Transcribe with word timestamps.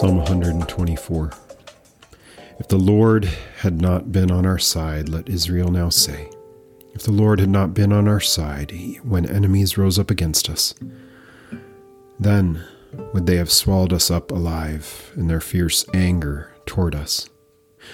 Psalm 0.00 0.16
124. 0.16 1.30
If 2.58 2.68
the 2.68 2.78
Lord 2.78 3.26
had 3.58 3.82
not 3.82 4.10
been 4.10 4.30
on 4.30 4.46
our 4.46 4.58
side, 4.58 5.10
let 5.10 5.28
Israel 5.28 5.70
now 5.70 5.90
say, 5.90 6.30
if 6.94 7.02
the 7.02 7.12
Lord 7.12 7.38
had 7.38 7.50
not 7.50 7.74
been 7.74 7.92
on 7.92 8.08
our 8.08 8.18
side 8.18 8.72
when 9.02 9.26
enemies 9.26 9.76
rose 9.76 9.98
up 9.98 10.10
against 10.10 10.48
us, 10.48 10.74
then 12.18 12.64
would 13.12 13.26
they 13.26 13.36
have 13.36 13.52
swallowed 13.52 13.92
us 13.92 14.10
up 14.10 14.30
alive 14.30 15.12
in 15.16 15.26
their 15.26 15.38
fierce 15.38 15.84
anger 15.92 16.50
toward 16.64 16.94
us. 16.94 17.28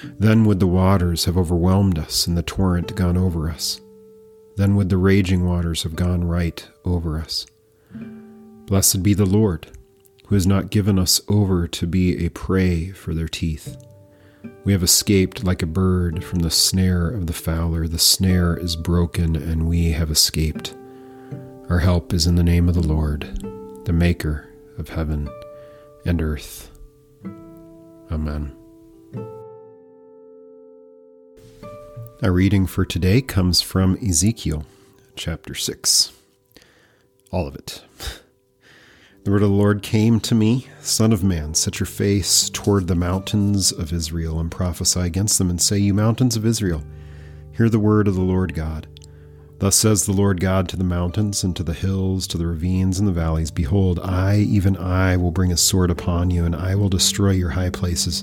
Then 0.04 0.44
would 0.44 0.60
the 0.60 0.68
waters 0.68 1.24
have 1.24 1.36
overwhelmed 1.36 1.98
us 1.98 2.28
and 2.28 2.38
the 2.38 2.42
torrent 2.44 2.94
gone 2.94 3.16
over 3.16 3.50
us. 3.50 3.80
Then 4.54 4.76
would 4.76 4.90
the 4.90 4.96
raging 4.96 5.44
waters 5.44 5.82
have 5.82 5.96
gone 5.96 6.22
right 6.22 6.68
over 6.84 7.18
us. 7.18 7.46
Blessed 7.92 9.02
be 9.02 9.12
the 9.12 9.26
Lord 9.26 9.66
who 10.26 10.34
has 10.34 10.46
not 10.46 10.70
given 10.70 10.98
us 10.98 11.20
over 11.28 11.68
to 11.68 11.86
be 11.86 12.24
a 12.24 12.30
prey 12.30 12.90
for 12.90 13.14
their 13.14 13.28
teeth. 13.28 13.76
We 14.64 14.72
have 14.72 14.82
escaped 14.82 15.44
like 15.44 15.62
a 15.62 15.66
bird 15.66 16.24
from 16.24 16.40
the 16.40 16.50
snare 16.50 17.08
of 17.08 17.26
the 17.26 17.32
fowler. 17.32 17.86
The 17.86 17.98
snare 17.98 18.56
is 18.56 18.74
broken, 18.74 19.36
and 19.36 19.68
we 19.68 19.92
have 19.92 20.10
escaped. 20.10 20.74
Our 21.68 21.78
help 21.78 22.12
is 22.12 22.26
in 22.26 22.34
the 22.34 22.42
name 22.42 22.68
of 22.68 22.74
the 22.74 22.86
Lord, 22.86 23.22
the 23.84 23.92
Maker 23.92 24.48
of 24.78 24.88
heaven 24.88 25.28
and 26.04 26.20
earth. 26.20 26.70
Amen. 28.10 28.56
Our 32.22 32.32
reading 32.32 32.66
for 32.66 32.84
today 32.84 33.20
comes 33.20 33.60
from 33.60 33.98
Ezekiel 34.04 34.64
chapter 35.14 35.54
6. 35.54 36.12
All 37.30 37.46
of 37.46 37.54
it. 37.54 37.82
The 39.26 39.32
word 39.32 39.42
of 39.42 39.50
the 39.50 39.56
Lord 39.56 39.82
came 39.82 40.20
to 40.20 40.36
me, 40.36 40.68
Son 40.80 41.12
of 41.12 41.24
man, 41.24 41.52
set 41.54 41.80
your 41.80 41.88
face 41.88 42.48
toward 42.48 42.86
the 42.86 42.94
mountains 42.94 43.72
of 43.72 43.92
Israel 43.92 44.38
and 44.38 44.48
prophesy 44.48 45.00
against 45.00 45.38
them, 45.38 45.50
and 45.50 45.60
say, 45.60 45.78
You 45.78 45.94
mountains 45.94 46.36
of 46.36 46.46
Israel, 46.46 46.84
hear 47.50 47.68
the 47.68 47.80
word 47.80 48.06
of 48.06 48.14
the 48.14 48.20
Lord 48.20 48.54
God. 48.54 48.86
Thus 49.58 49.74
says 49.74 50.06
the 50.06 50.12
Lord 50.12 50.38
God 50.38 50.68
to 50.68 50.76
the 50.76 50.84
mountains 50.84 51.42
and 51.42 51.56
to 51.56 51.64
the 51.64 51.74
hills, 51.74 52.28
to 52.28 52.38
the 52.38 52.46
ravines 52.46 53.00
and 53.00 53.08
the 53.08 53.12
valleys 53.12 53.50
Behold, 53.50 53.98
I, 53.98 54.36
even 54.36 54.76
I, 54.76 55.16
will 55.16 55.32
bring 55.32 55.50
a 55.50 55.56
sword 55.56 55.90
upon 55.90 56.30
you, 56.30 56.44
and 56.44 56.54
I 56.54 56.76
will 56.76 56.88
destroy 56.88 57.32
your 57.32 57.50
high 57.50 57.70
places. 57.70 58.22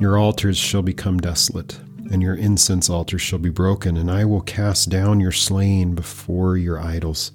Your 0.00 0.16
altars 0.16 0.56
shall 0.56 0.80
become 0.80 1.18
desolate, 1.18 1.78
and 2.10 2.22
your 2.22 2.36
incense 2.36 2.88
altars 2.88 3.20
shall 3.20 3.38
be 3.38 3.50
broken, 3.50 3.98
and 3.98 4.10
I 4.10 4.24
will 4.24 4.40
cast 4.40 4.88
down 4.88 5.20
your 5.20 5.30
slain 5.30 5.94
before 5.94 6.56
your 6.56 6.80
idols. 6.80 7.32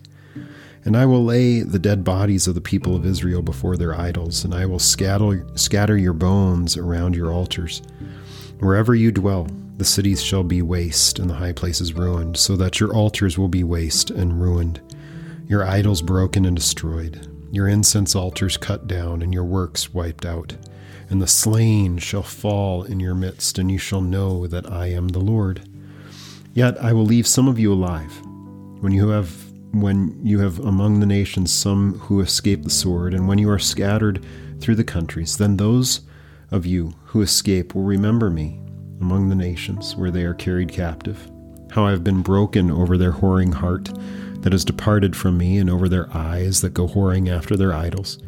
And 0.84 0.98
I 0.98 1.06
will 1.06 1.24
lay 1.24 1.62
the 1.62 1.80
dead 1.80 2.04
bodies 2.04 2.48
of 2.48 2.56
the 2.56 2.62
people 2.62 2.96
of 2.96 3.06
Israel 3.06 3.42
before 3.42 3.78
their 3.78 4.00
idols, 4.00 4.44
and 4.44 4.54
I 4.54 4.66
will 4.66 4.80
scatter, 4.80 5.46
scatter 5.56 5.98
your 5.98 6.14
bones 6.14 6.76
around 6.76 7.16
your 7.16 7.32
altars. 7.32 7.82
Wherever 8.60 8.96
you 8.96 9.12
dwell, 9.12 9.48
the 9.78 9.86
cities 9.86 10.24
shall 10.24 10.44
be 10.44 10.62
waste, 10.62 11.20
and 11.20 11.30
the 11.30 11.36
high 11.36 11.54
places 11.54 11.94
ruined, 11.94 12.38
so 12.38 12.56
that 12.56 12.80
your 12.80 12.96
altars 12.96 13.38
will 13.38 13.48
be 13.48 13.64
waste 13.64 14.10
and 14.10 14.42
ruined, 14.42 14.82
your 15.48 15.66
idols 15.66 16.02
broken 16.02 16.46
and 16.46 16.56
destroyed, 16.56 17.28
your 17.52 17.68
incense 17.68 18.16
altars 18.16 18.58
cut 18.58 18.88
down, 18.88 19.22
and 19.22 19.34
your 19.34 19.44
works 19.44 19.94
wiped 19.94 20.26
out. 20.26 20.56
And 21.10 21.22
the 21.22 21.28
slain 21.28 21.98
shall 21.98 22.24
fall 22.24 22.84
in 22.84 23.00
your 23.00 23.16
midst, 23.16 23.60
and 23.60 23.72
you 23.72 23.78
shall 23.78 24.02
know 24.02 24.48
that 24.48 24.72
I 24.72 24.88
am 24.88 25.10
the 25.10 25.20
Lord. 25.20 25.68
Yet 26.54 26.82
I 26.84 26.94
will 26.94 27.06
leave 27.06 27.28
some 27.28 27.48
of 27.48 27.60
you 27.60 27.74
alive. 27.74 28.12
When 28.80 28.94
you 28.94 29.10
have 29.10 29.41
when 29.72 30.20
you 30.26 30.40
have 30.40 30.60
among 30.60 31.00
the 31.00 31.06
nations 31.06 31.52
some 31.52 32.00
who 32.00 32.22
escape 32.22 32.64
the 32.64 32.70
sword, 32.70 33.14
and 33.14 33.28
when 33.28 33.38
you 33.38 33.50
are 33.50 33.60
scattered 33.60 34.26
through 34.60 34.76
the 34.76 34.84
countries, 34.84 35.38
then 35.38 35.58
those 35.58 36.02
of 36.52 36.66
you 36.66 36.94
who 37.06 37.22
escape 37.22 37.74
will 37.74 37.84
remember 37.84 38.30
me 38.30 38.60
among 39.00 39.30
the 39.30 39.36
nations 39.36 39.96
where 39.96 40.12
they 40.12 40.24
are 40.24 40.34
carried 40.34 40.72
captive, 40.72 41.32
how 41.72 41.86
I 41.86 41.92
have 41.92 42.04
been 42.04 42.22
broken 42.22 42.70
over 42.70 42.98
their 42.98 43.14
whoring 43.14 43.54
heart 43.54 43.90
that 44.42 44.52
has 44.52 44.66
departed 44.66 45.16
from 45.16 45.38
me, 45.38 45.58
and 45.58 45.70
over 45.70 45.88
their 45.88 46.12
eyes 46.16 46.62
that 46.62 46.74
go 46.74 46.88
whoring 46.88 47.30
after 47.30 47.56
their 47.56 47.74
idols. 47.74 48.20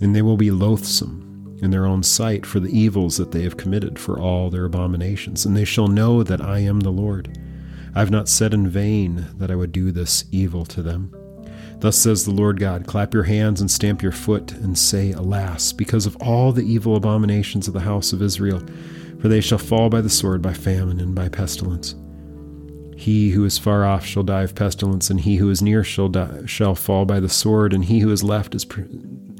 And 0.00 0.16
they 0.16 0.22
will 0.22 0.38
be 0.38 0.50
loathsome 0.50 1.58
in 1.62 1.70
their 1.70 1.84
own 1.84 2.02
sight 2.02 2.46
for 2.46 2.58
the 2.58 2.76
evils 2.76 3.18
that 3.18 3.32
they 3.32 3.42
have 3.42 3.58
committed, 3.58 3.98
for 3.98 4.18
all 4.18 4.48
their 4.48 4.64
abominations, 4.64 5.44
and 5.44 5.56
they 5.56 5.66
shall 5.66 5.88
know 5.88 6.22
that 6.22 6.40
I 6.40 6.60
am 6.60 6.80
the 6.80 6.90
Lord. 6.90 7.38
I 7.94 8.00
have 8.00 8.10
not 8.10 8.28
said 8.28 8.54
in 8.54 8.68
vain 8.68 9.26
that 9.38 9.50
I 9.50 9.56
would 9.56 9.72
do 9.72 9.90
this 9.90 10.24
evil 10.30 10.64
to 10.66 10.82
them. 10.82 11.14
Thus 11.80 11.96
says 11.96 12.24
the 12.24 12.30
Lord 12.30 12.60
God 12.60 12.86
Clap 12.86 13.14
your 13.14 13.24
hands 13.24 13.60
and 13.60 13.70
stamp 13.70 14.02
your 14.02 14.12
foot, 14.12 14.52
and 14.52 14.78
say, 14.78 15.12
Alas, 15.12 15.72
because 15.72 16.06
of 16.06 16.16
all 16.16 16.52
the 16.52 16.62
evil 16.62 16.94
abominations 16.94 17.66
of 17.66 17.74
the 17.74 17.80
house 17.80 18.12
of 18.12 18.22
Israel, 18.22 18.62
for 19.20 19.28
they 19.28 19.40
shall 19.40 19.58
fall 19.58 19.88
by 19.88 20.00
the 20.00 20.10
sword, 20.10 20.42
by 20.42 20.52
famine, 20.52 21.00
and 21.00 21.14
by 21.14 21.28
pestilence. 21.28 21.94
He 22.96 23.30
who 23.30 23.44
is 23.44 23.58
far 23.58 23.84
off 23.84 24.04
shall 24.04 24.22
die 24.22 24.42
of 24.42 24.54
pestilence, 24.54 25.08
and 25.08 25.20
he 25.20 25.36
who 25.36 25.50
is 25.50 25.62
near 25.62 25.82
shall 25.82 26.08
die, 26.08 26.44
shall 26.44 26.74
fall 26.74 27.06
by 27.06 27.18
the 27.18 27.28
sword, 27.30 27.72
and 27.72 27.84
he 27.84 28.00
who 28.00 28.12
is 28.12 28.22
left 28.22 28.54
is 28.54 28.64
pre- 28.64 28.84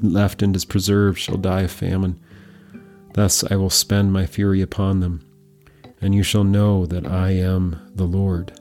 left 0.01 0.41
and 0.41 0.55
is 0.55 0.65
preserved 0.65 1.19
shall 1.19 1.37
die 1.37 1.61
of 1.61 1.71
famine. 1.71 2.19
Thus 3.13 3.43
I 3.49 3.55
will 3.55 3.69
spend 3.69 4.11
my 4.11 4.25
fury 4.25 4.61
upon 4.61 4.99
them 4.99 5.21
and 6.01 6.15
you 6.15 6.23
shall 6.23 6.43
know 6.43 6.85
that 6.87 7.05
I 7.05 7.31
am 7.31 7.79
the 7.95 8.05
Lord. 8.05 8.59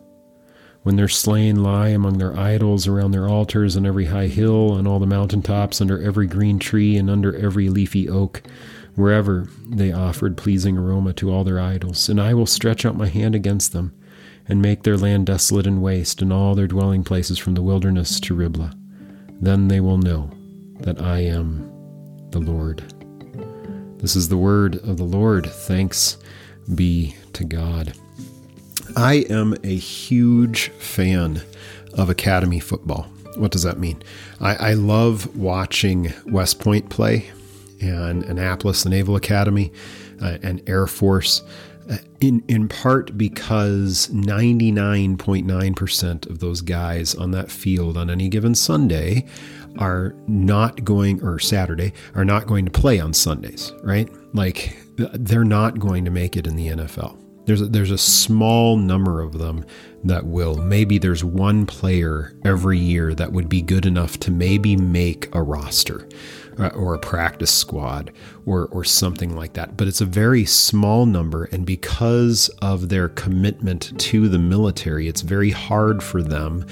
When 0.82 0.96
their 0.96 1.08
slain 1.08 1.62
lie 1.62 1.88
among 1.88 2.18
their 2.18 2.38
idols 2.38 2.86
around 2.86 3.10
their 3.10 3.28
altars 3.28 3.76
on 3.76 3.84
every 3.84 4.06
high 4.06 4.28
hill, 4.28 4.72
on 4.72 4.86
all 4.86 4.98
the 4.98 5.06
mountain 5.06 5.42
tops, 5.42 5.80
under 5.80 6.02
every 6.02 6.26
green 6.26 6.58
tree, 6.58 6.96
and 6.96 7.10
under 7.10 7.36
every 7.36 7.68
leafy 7.68 8.08
oak, 8.08 8.42
wherever 8.94 9.48
they 9.68 9.92
offered 9.92 10.36
pleasing 10.36 10.78
aroma 10.78 11.12
to 11.14 11.30
all 11.30 11.44
their 11.44 11.60
idols, 11.60 12.08
and 12.08 12.20
I 12.20 12.34
will 12.34 12.46
stretch 12.46 12.84
out 12.84 12.96
my 12.96 13.08
hand 13.08 13.34
against 13.34 13.72
them, 13.72 13.92
and 14.48 14.62
make 14.62 14.82
their 14.82 14.96
land 14.96 15.26
desolate 15.26 15.66
and 15.66 15.82
waste, 15.82 16.22
and 16.22 16.32
all 16.32 16.54
their 16.54 16.66
dwelling 16.66 17.04
places 17.04 17.38
from 17.38 17.54
the 17.54 17.62
wilderness 17.62 18.18
to 18.20 18.34
Riblah. 18.34 18.74
Then 19.40 19.68
they 19.68 19.80
will 19.80 19.98
know 19.98 20.30
that 20.80 21.00
I 21.00 21.20
am 21.20 21.70
the 22.30 22.40
Lord. 22.40 22.82
This 23.98 24.16
is 24.16 24.28
the 24.28 24.38
word 24.38 24.76
of 24.76 24.96
the 24.96 25.04
Lord. 25.04 25.46
Thanks 25.46 26.16
be 26.74 27.14
to 27.34 27.44
God. 27.44 27.92
I 28.96 29.26
am 29.30 29.54
a 29.62 29.76
huge 29.76 30.70
fan 30.70 31.40
of 31.94 32.10
academy 32.10 32.60
football. 32.60 33.02
What 33.36 33.52
does 33.52 33.62
that 33.62 33.78
mean? 33.78 34.02
I, 34.40 34.70
I 34.70 34.72
love 34.74 35.36
watching 35.36 36.12
West 36.26 36.58
Point 36.60 36.90
play 36.90 37.30
and 37.80 38.24
Annapolis, 38.24 38.82
the 38.82 38.90
Naval 38.90 39.16
Academy, 39.16 39.72
uh, 40.20 40.36
and 40.42 40.62
Air 40.68 40.86
Force. 40.86 41.42
Uh, 41.90 41.96
in 42.20 42.44
in 42.46 42.68
part 42.68 43.18
because 43.18 44.06
99.9% 44.08 46.30
of 46.30 46.38
those 46.38 46.60
guys 46.60 47.16
on 47.16 47.32
that 47.32 47.50
field 47.50 47.96
on 47.96 48.10
any 48.10 48.28
given 48.28 48.54
Sunday 48.54 49.26
are 49.78 50.14
not 50.28 50.84
going 50.84 51.22
or 51.22 51.38
Saturday 51.38 51.92
are 52.14 52.24
not 52.24 52.46
going 52.46 52.64
to 52.64 52.70
play 52.70 53.00
on 53.00 53.12
Sundays, 53.12 53.72
right? 53.82 54.08
Like 54.34 54.76
they're 55.12 55.44
not 55.44 55.78
going 55.78 56.04
to 56.04 56.10
make 56.10 56.36
it 56.36 56.46
in 56.46 56.56
the 56.56 56.68
NFL. 56.68 57.18
There's 57.46 57.62
a, 57.62 57.66
there's 57.66 57.90
a 57.90 57.98
small 57.98 58.76
number 58.76 59.20
of 59.20 59.38
them 59.38 59.64
that 60.04 60.26
will. 60.26 60.56
Maybe 60.56 60.98
there's 60.98 61.24
one 61.24 61.66
player 61.66 62.34
every 62.44 62.78
year 62.78 63.14
that 63.14 63.32
would 63.32 63.48
be 63.48 63.62
good 63.62 63.86
enough 63.86 64.18
to 64.20 64.30
maybe 64.30 64.76
make 64.76 65.34
a 65.34 65.42
roster 65.42 66.06
uh, 66.58 66.68
or 66.68 66.94
a 66.94 66.98
practice 66.98 67.50
squad 67.50 68.12
or 68.46 68.66
or 68.66 68.84
something 68.84 69.34
like 69.34 69.54
that. 69.54 69.76
But 69.76 69.88
it's 69.88 70.00
a 70.00 70.06
very 70.06 70.44
small 70.44 71.06
number, 71.06 71.44
and 71.44 71.64
because 71.64 72.48
of 72.60 72.88
their 72.88 73.08
commitment 73.08 73.98
to 73.98 74.28
the 74.28 74.38
military, 74.38 75.08
it's 75.08 75.22
very 75.22 75.50
hard 75.50 76.02
for 76.02 76.22
them 76.22 76.66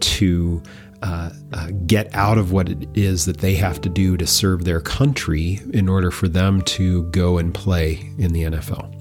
to 0.00 0.62
uh, 1.02 1.30
uh, 1.52 1.70
get 1.86 2.14
out 2.14 2.38
of 2.38 2.52
what 2.52 2.68
it 2.68 2.88
is 2.94 3.24
that 3.26 3.38
they 3.38 3.54
have 3.54 3.80
to 3.82 3.88
do 3.88 4.16
to 4.16 4.26
serve 4.26 4.64
their 4.64 4.80
country 4.80 5.60
in 5.72 5.88
order 5.88 6.10
for 6.10 6.28
them 6.28 6.62
to 6.62 7.04
go 7.10 7.38
and 7.38 7.54
play 7.54 8.10
in 8.18 8.32
the 8.32 8.42
NFL. 8.42 8.92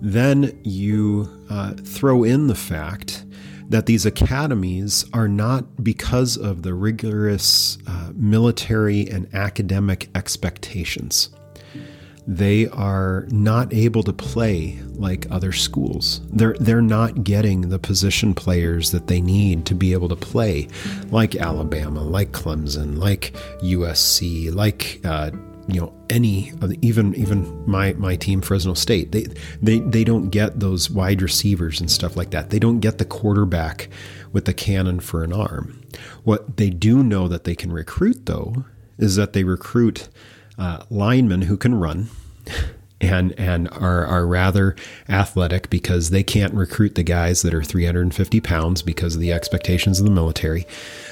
Then 0.00 0.58
you 0.64 1.28
uh, 1.50 1.74
throw 1.74 2.24
in 2.24 2.46
the 2.46 2.54
fact 2.54 3.24
that 3.68 3.86
these 3.86 4.04
academies 4.04 5.04
are 5.12 5.28
not 5.28 5.84
because 5.84 6.36
of 6.36 6.62
the 6.62 6.74
rigorous 6.74 7.78
uh, 7.86 8.10
military 8.14 9.08
and 9.08 9.32
academic 9.34 10.08
expectations. 10.14 11.30
They 12.30 12.68
are 12.68 13.26
not 13.32 13.74
able 13.74 14.04
to 14.04 14.12
play 14.12 14.78
like 14.94 15.26
other 15.32 15.50
schools. 15.50 16.20
They're 16.32 16.54
they're 16.60 16.80
not 16.80 17.24
getting 17.24 17.70
the 17.70 17.78
position 17.80 18.34
players 18.34 18.92
that 18.92 19.08
they 19.08 19.20
need 19.20 19.66
to 19.66 19.74
be 19.74 19.92
able 19.92 20.08
to 20.10 20.16
play, 20.16 20.68
like 21.10 21.34
Alabama, 21.34 22.04
like 22.04 22.30
Clemson, 22.30 22.98
like 22.98 23.32
USC, 23.64 24.54
like 24.54 25.00
uh, 25.04 25.32
you 25.66 25.80
know 25.80 25.92
any 26.08 26.50
of 26.60 26.68
the, 26.68 26.78
even 26.82 27.16
even 27.16 27.68
my 27.68 27.94
my 27.94 28.14
team 28.14 28.42
Fresno 28.42 28.74
State. 28.74 29.10
They 29.10 29.26
they 29.60 29.80
they 29.80 30.04
don't 30.04 30.30
get 30.30 30.60
those 30.60 30.88
wide 30.88 31.22
receivers 31.22 31.80
and 31.80 31.90
stuff 31.90 32.16
like 32.16 32.30
that. 32.30 32.50
They 32.50 32.60
don't 32.60 32.78
get 32.78 32.98
the 32.98 33.04
quarterback 33.04 33.88
with 34.32 34.44
the 34.44 34.54
cannon 34.54 35.00
for 35.00 35.24
an 35.24 35.32
arm. 35.32 35.82
What 36.22 36.58
they 36.58 36.70
do 36.70 37.02
know 37.02 37.26
that 37.26 37.42
they 37.42 37.56
can 37.56 37.72
recruit 37.72 38.26
though 38.26 38.66
is 38.98 39.16
that 39.16 39.32
they 39.32 39.42
recruit 39.42 40.08
uh, 40.56 40.84
linemen 40.90 41.42
who 41.42 41.56
can 41.56 41.74
run 41.74 42.08
and 43.00 43.32
and 43.38 43.68
are 43.70 44.04
are 44.04 44.26
rather 44.26 44.76
athletic 45.08 45.70
because 45.70 46.10
they 46.10 46.22
can't 46.22 46.52
recruit 46.52 46.94
the 46.94 47.02
guys 47.02 47.42
that 47.42 47.54
are 47.54 47.62
350 47.62 48.40
pounds 48.40 48.82
because 48.82 49.14
of 49.14 49.20
the 49.20 49.32
expectations 49.32 49.98
of 49.98 50.04
the 50.04 50.10
military. 50.10 50.66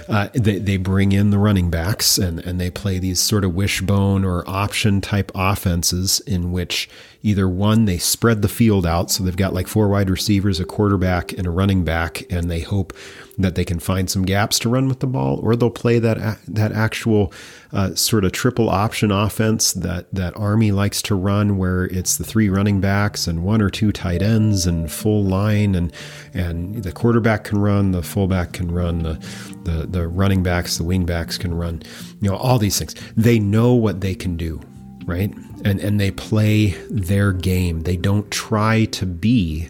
Uh, 0.08 0.28
they, 0.34 0.58
they 0.58 0.76
bring 0.76 1.12
in 1.12 1.30
the 1.30 1.38
running 1.38 1.70
backs 1.70 2.16
and, 2.16 2.40
and 2.40 2.58
they 2.58 2.70
play 2.70 2.98
these 2.98 3.20
sort 3.20 3.44
of 3.44 3.54
wishbone 3.54 4.24
or 4.24 4.42
option 4.48 5.00
type 5.00 5.30
offenses 5.34 6.20
in 6.20 6.50
which 6.50 6.88
either 7.22 7.48
one, 7.48 7.84
they 7.84 7.98
spread 7.98 8.42
the 8.42 8.48
field 8.48 8.86
out. 8.86 9.10
So 9.10 9.24
they've 9.24 9.36
got 9.36 9.54
like 9.54 9.66
four 9.66 9.88
wide 9.88 10.10
receivers, 10.10 10.60
a 10.60 10.64
quarterback, 10.64 11.32
and 11.32 11.46
a 11.46 11.50
running 11.50 11.84
back, 11.84 12.22
and 12.30 12.50
they 12.50 12.60
hope 12.60 12.92
that 13.36 13.54
they 13.54 13.64
can 13.64 13.78
find 13.78 14.10
some 14.10 14.24
gaps 14.24 14.58
to 14.58 14.68
run 14.68 14.88
with 14.88 15.00
the 15.00 15.06
ball, 15.06 15.38
or 15.42 15.54
they'll 15.54 15.70
play 15.70 15.98
that 15.98 16.38
that 16.46 16.72
actual 16.72 17.32
uh, 17.72 17.94
sort 17.94 18.24
of 18.24 18.32
triple 18.32 18.68
option 18.70 19.10
offense 19.10 19.72
that 19.72 20.12
that 20.12 20.36
Army 20.36 20.72
likes 20.72 21.02
to 21.02 21.14
run, 21.14 21.56
where 21.58 21.84
it's 21.84 22.16
the 22.16 22.24
three 22.24 22.48
running 22.48 22.80
backs 22.80 23.26
and 23.26 23.44
one 23.44 23.62
or 23.62 23.70
two 23.70 23.92
tight 23.92 24.22
ends 24.22 24.66
and 24.66 24.90
full 24.90 25.24
line, 25.24 25.74
and 25.74 25.92
and 26.34 26.82
the 26.82 26.92
quarterback 26.92 27.44
can 27.44 27.58
run, 27.58 27.92
the 27.92 28.02
fullback 28.02 28.52
can 28.52 28.70
run, 28.70 29.02
the 29.02 29.14
the 29.64 29.86
the 29.86 30.08
running 30.08 30.42
backs, 30.42 30.78
the 30.78 30.84
wing 30.84 31.04
backs 31.04 31.38
can 31.38 31.54
run, 31.54 31.82
you 32.20 32.30
know, 32.30 32.36
all 32.36 32.58
these 32.58 32.78
things. 32.78 32.94
They 33.16 33.38
know 33.38 33.74
what 33.74 34.00
they 34.00 34.14
can 34.14 34.36
do 34.36 34.60
right? 35.08 35.32
And 35.64 35.80
and 35.80 36.00
they 36.00 36.10
play 36.10 36.68
their 36.90 37.32
game. 37.32 37.82
They 37.82 37.96
don't 37.96 38.30
try 38.30 38.84
to 38.86 39.06
be 39.06 39.68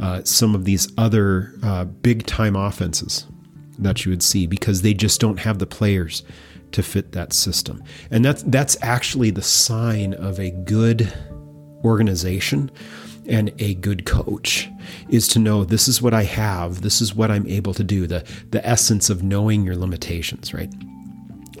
uh, 0.00 0.22
some 0.24 0.54
of 0.54 0.64
these 0.64 0.88
other 0.96 1.54
uh, 1.62 1.84
big 1.84 2.26
time 2.26 2.56
offenses 2.56 3.26
that 3.78 4.04
you 4.04 4.10
would 4.10 4.22
see 4.22 4.46
because 4.46 4.82
they 4.82 4.94
just 4.94 5.20
don't 5.20 5.38
have 5.38 5.58
the 5.58 5.66
players 5.66 6.22
to 6.72 6.82
fit 6.82 7.12
that 7.12 7.32
system. 7.32 7.82
And 8.10 8.24
that's 8.24 8.42
that's 8.44 8.76
actually 8.82 9.30
the 9.30 9.42
sign 9.42 10.14
of 10.14 10.38
a 10.38 10.50
good 10.50 11.12
organization 11.84 12.70
and 13.26 13.52
a 13.58 13.74
good 13.74 14.06
coach 14.06 14.68
is 15.10 15.28
to 15.28 15.38
know 15.38 15.64
this 15.64 15.86
is 15.86 16.00
what 16.00 16.14
I 16.14 16.24
have, 16.24 16.80
this 16.80 17.00
is 17.00 17.14
what 17.14 17.30
I'm 17.30 17.46
able 17.46 17.74
to 17.74 17.84
do, 17.84 18.06
the 18.06 18.24
the 18.50 18.66
essence 18.66 19.10
of 19.10 19.22
knowing 19.22 19.64
your 19.64 19.76
limitations, 19.76 20.52
right? 20.52 20.72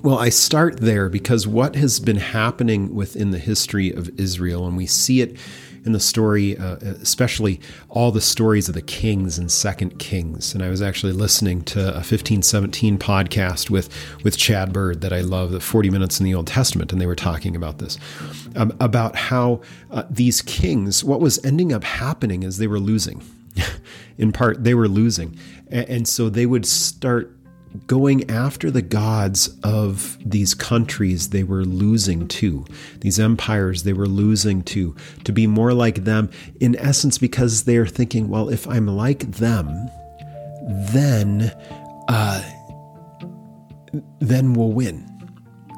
Well, 0.02 0.18
I 0.18 0.28
start 0.28 0.78
there 0.78 1.08
because 1.08 1.46
what 1.46 1.74
has 1.74 1.98
been 1.98 2.16
happening 2.16 2.94
within 2.94 3.32
the 3.32 3.38
history 3.38 3.90
of 3.90 4.08
Israel, 4.18 4.66
and 4.66 4.76
we 4.76 4.86
see 4.86 5.20
it 5.20 5.36
in 5.84 5.92
the 5.92 6.00
story, 6.00 6.56
uh, 6.56 6.76
especially 6.76 7.60
all 7.88 8.12
the 8.12 8.20
stories 8.20 8.68
of 8.68 8.74
the 8.74 8.82
kings 8.82 9.38
and 9.38 9.50
Second 9.50 9.98
Kings. 9.98 10.54
And 10.54 10.62
I 10.62 10.68
was 10.68 10.82
actually 10.82 11.14
listening 11.14 11.62
to 11.62 11.80
a 11.80 12.04
1517 12.04 12.98
podcast 12.98 13.70
with 13.70 13.88
with 14.22 14.36
Chad 14.36 14.72
Bird 14.72 15.00
that 15.00 15.12
I 15.12 15.20
love, 15.20 15.50
the 15.50 15.60
40 15.60 15.90
Minutes 15.90 16.20
in 16.20 16.24
the 16.24 16.34
Old 16.34 16.46
Testament, 16.46 16.92
and 16.92 17.00
they 17.00 17.06
were 17.06 17.16
talking 17.16 17.56
about 17.56 17.78
this, 17.78 17.98
um, 18.54 18.76
about 18.80 19.16
how 19.16 19.62
uh, 19.90 20.04
these 20.08 20.42
kings, 20.42 21.02
what 21.02 21.20
was 21.20 21.44
ending 21.44 21.72
up 21.72 21.82
happening 21.82 22.44
is 22.44 22.58
they 22.58 22.66
were 22.68 22.80
losing. 22.80 23.22
in 24.18 24.30
part, 24.30 24.62
they 24.62 24.74
were 24.74 24.88
losing, 24.88 25.36
and, 25.68 25.88
and 25.88 26.08
so 26.08 26.28
they 26.28 26.46
would 26.46 26.66
start 26.66 27.34
going 27.86 28.30
after 28.30 28.70
the 28.70 28.82
gods 28.82 29.56
of 29.62 30.18
these 30.24 30.54
countries 30.54 31.30
they 31.30 31.42
were 31.42 31.64
losing 31.64 32.28
to, 32.28 32.64
these 33.00 33.18
empires 33.18 33.82
they 33.82 33.92
were 33.92 34.06
losing 34.06 34.62
to, 34.62 34.94
to 35.24 35.32
be 35.32 35.46
more 35.46 35.72
like 35.72 36.04
them, 36.04 36.30
in 36.60 36.76
essence, 36.76 37.18
because 37.18 37.64
they 37.64 37.76
are 37.76 37.86
thinking, 37.86 38.28
well, 38.28 38.48
if 38.48 38.66
I'm 38.68 38.86
like 38.86 39.20
them, 39.32 39.90
then, 40.92 41.52
uh, 42.08 42.42
then 44.20 44.52
we'll 44.54 44.72
win. 44.72 45.06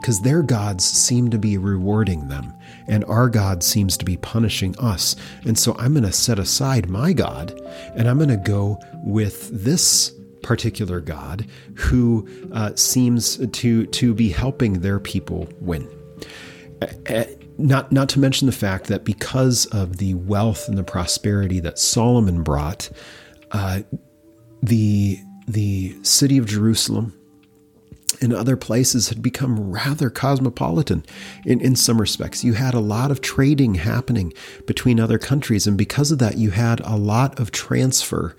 Because 0.01 0.23
their 0.23 0.43
gods 0.43 0.83
seem 0.83 1.29
to 1.29 1.39
be 1.39 1.59
rewarding 1.59 2.29
them, 2.29 2.55
and 2.89 3.05
our 3.05 3.29
God 3.29 3.63
seems 3.63 3.99
to 3.99 4.05
be 4.07 4.17
punishing 4.17 4.75
us. 4.79 5.15
And 5.45 5.59
so 5.59 5.77
I'm 5.79 5.93
going 5.93 6.05
to 6.05 6.13
set 6.13 6.39
aside 6.39 6.89
my 6.89 7.13
God, 7.13 7.53
and 7.95 8.09
I'm 8.09 8.17
going 8.17 8.31
to 8.31 8.39
go 8.39 8.79
with 9.05 9.51
this 9.53 10.15
particular 10.43 11.01
God 11.01 11.47
who 11.75 12.29
uh, 12.53 12.75
seems 12.75 13.37
to 13.49 13.87
to 13.87 14.15
be 14.15 14.31
helping 14.31 14.81
their 14.81 15.01
people 15.01 15.49
win. 15.61 15.89
Not 17.59 17.93
not 17.93 18.09
to 18.11 18.21
mention 18.21 18.47
the 18.47 18.53
fact 18.53 18.87
that 18.87 19.05
because 19.05 19.67
of 19.67 19.99
the 19.99 20.15
wealth 20.15 20.69
and 20.69 20.79
the 20.79 20.85
prosperity 20.85 21.61
that 21.61 21.79
Solomon 21.79 22.43
brought, 22.43 22.91
uh, 23.51 23.83
the 24.63 25.19
the 25.47 25.97
city 26.03 26.39
of 26.39 26.47
Jerusalem 26.47 27.13
and 28.21 28.33
other 28.33 28.57
places 28.57 29.09
had 29.09 29.23
become 29.23 29.71
rather 29.71 30.11
cosmopolitan 30.11 31.05
in, 31.47 31.61
in 31.61 31.75
some 31.75 32.01
respects. 32.01 32.45
You 32.45 32.53
had 32.53 32.75
a 32.75 32.81
lot 32.81 33.11
of 33.11 33.21
trading 33.21 33.77
happening 33.77 34.33
between 34.67 35.01
other 35.01 35.19
countries, 35.19 35.67
and 35.67 35.77
because 35.77 36.11
of 36.11 36.19
that, 36.19 36.37
you 36.37 36.51
had 36.51 36.81
a 36.81 36.97
lot 36.97 37.39
of 37.39 37.51
transfer 37.51 38.37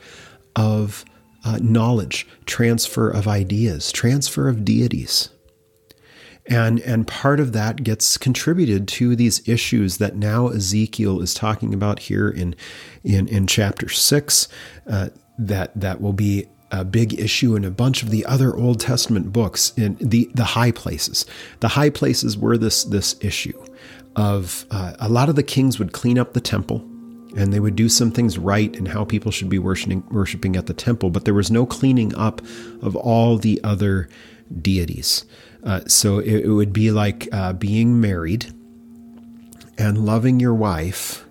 of 0.56 1.06
uh, 1.44 1.60
knowledge, 1.62 2.28
transfer 2.46 3.10
of 3.10 3.28
ideas, 3.28 3.92
transfer 3.92 4.48
of 4.48 4.64
deities. 4.66 5.30
And, 6.48 6.80
and 6.82 7.08
part 7.08 7.40
of 7.40 7.54
that 7.54 7.84
gets 7.84 8.18
contributed 8.18 8.88
to 8.90 9.16
these 9.16 9.48
issues 9.48 9.98
that 9.98 10.16
now 10.16 10.48
Ezekiel 10.48 11.22
is 11.22 11.34
talking 11.34 11.74
about 11.74 12.00
here 12.00 12.30
in, 12.30 12.56
in, 13.04 13.28
in 13.28 13.48
chapter 13.48 13.90
six, 13.90 14.48
uh, 14.88 15.10
that, 15.38 15.72
that 15.80 16.02
will 16.02 16.14
be 16.14 16.48
a 16.72 16.84
big 16.84 17.20
issue 17.20 17.56
in 17.56 17.64
a 17.64 17.72
bunch 17.72 18.02
of 18.02 18.10
the 18.10 18.26
other 18.26 18.56
Old 18.56 18.80
Testament 18.80 19.32
books 19.32 19.74
in 19.78 19.98
the, 20.00 20.32
the 20.34 20.44
high 20.44 20.72
places. 20.72 21.26
The 21.60 21.68
high 21.70 21.90
places 21.90 22.38
were 22.38 22.58
this, 22.58 22.86
this 22.86 23.16
issue 23.22 23.64
of 24.16 24.66
uh, 24.72 24.94
a 25.00 25.10
lot 25.10 25.30
of 25.30 25.36
the 25.36 25.44
kings 25.44 25.80
would 25.80 25.94
clean 25.94 26.18
up 26.18 26.34
the 26.34 26.42
temple 26.42 26.88
and 27.36 27.54
they 27.54 27.60
would 27.60 27.76
do 27.76 27.90
some 27.90 28.12
things 28.12 28.38
right 28.38 28.76
in 28.76 28.86
how 28.86 29.06
people 29.06 29.32
should 29.32 29.50
be 29.50 29.60
worshiping, 29.60 30.04
worshiping 30.12 30.56
at 30.56 30.66
the 30.66 30.74
temple, 30.74 31.10
but 31.10 31.26
there 31.26 31.34
was 31.34 31.52
no 31.52 31.66
cleaning 31.66 32.14
up 32.16 32.42
of 32.82 32.96
all 32.96 33.38
the 33.38 33.60
other 33.64 34.10
deities. 34.62 35.26
Uh, 35.64 35.82
so 35.88 36.20
it, 36.20 36.46
it, 36.46 36.50
would 36.50 36.74
be 36.74 36.92
like 36.92 37.30
uh, 37.32 37.54
being 37.54 38.02
married 38.02 38.48
and 39.78 40.06
loving 40.06 40.40
your 40.40 40.54
wife, 40.54 41.26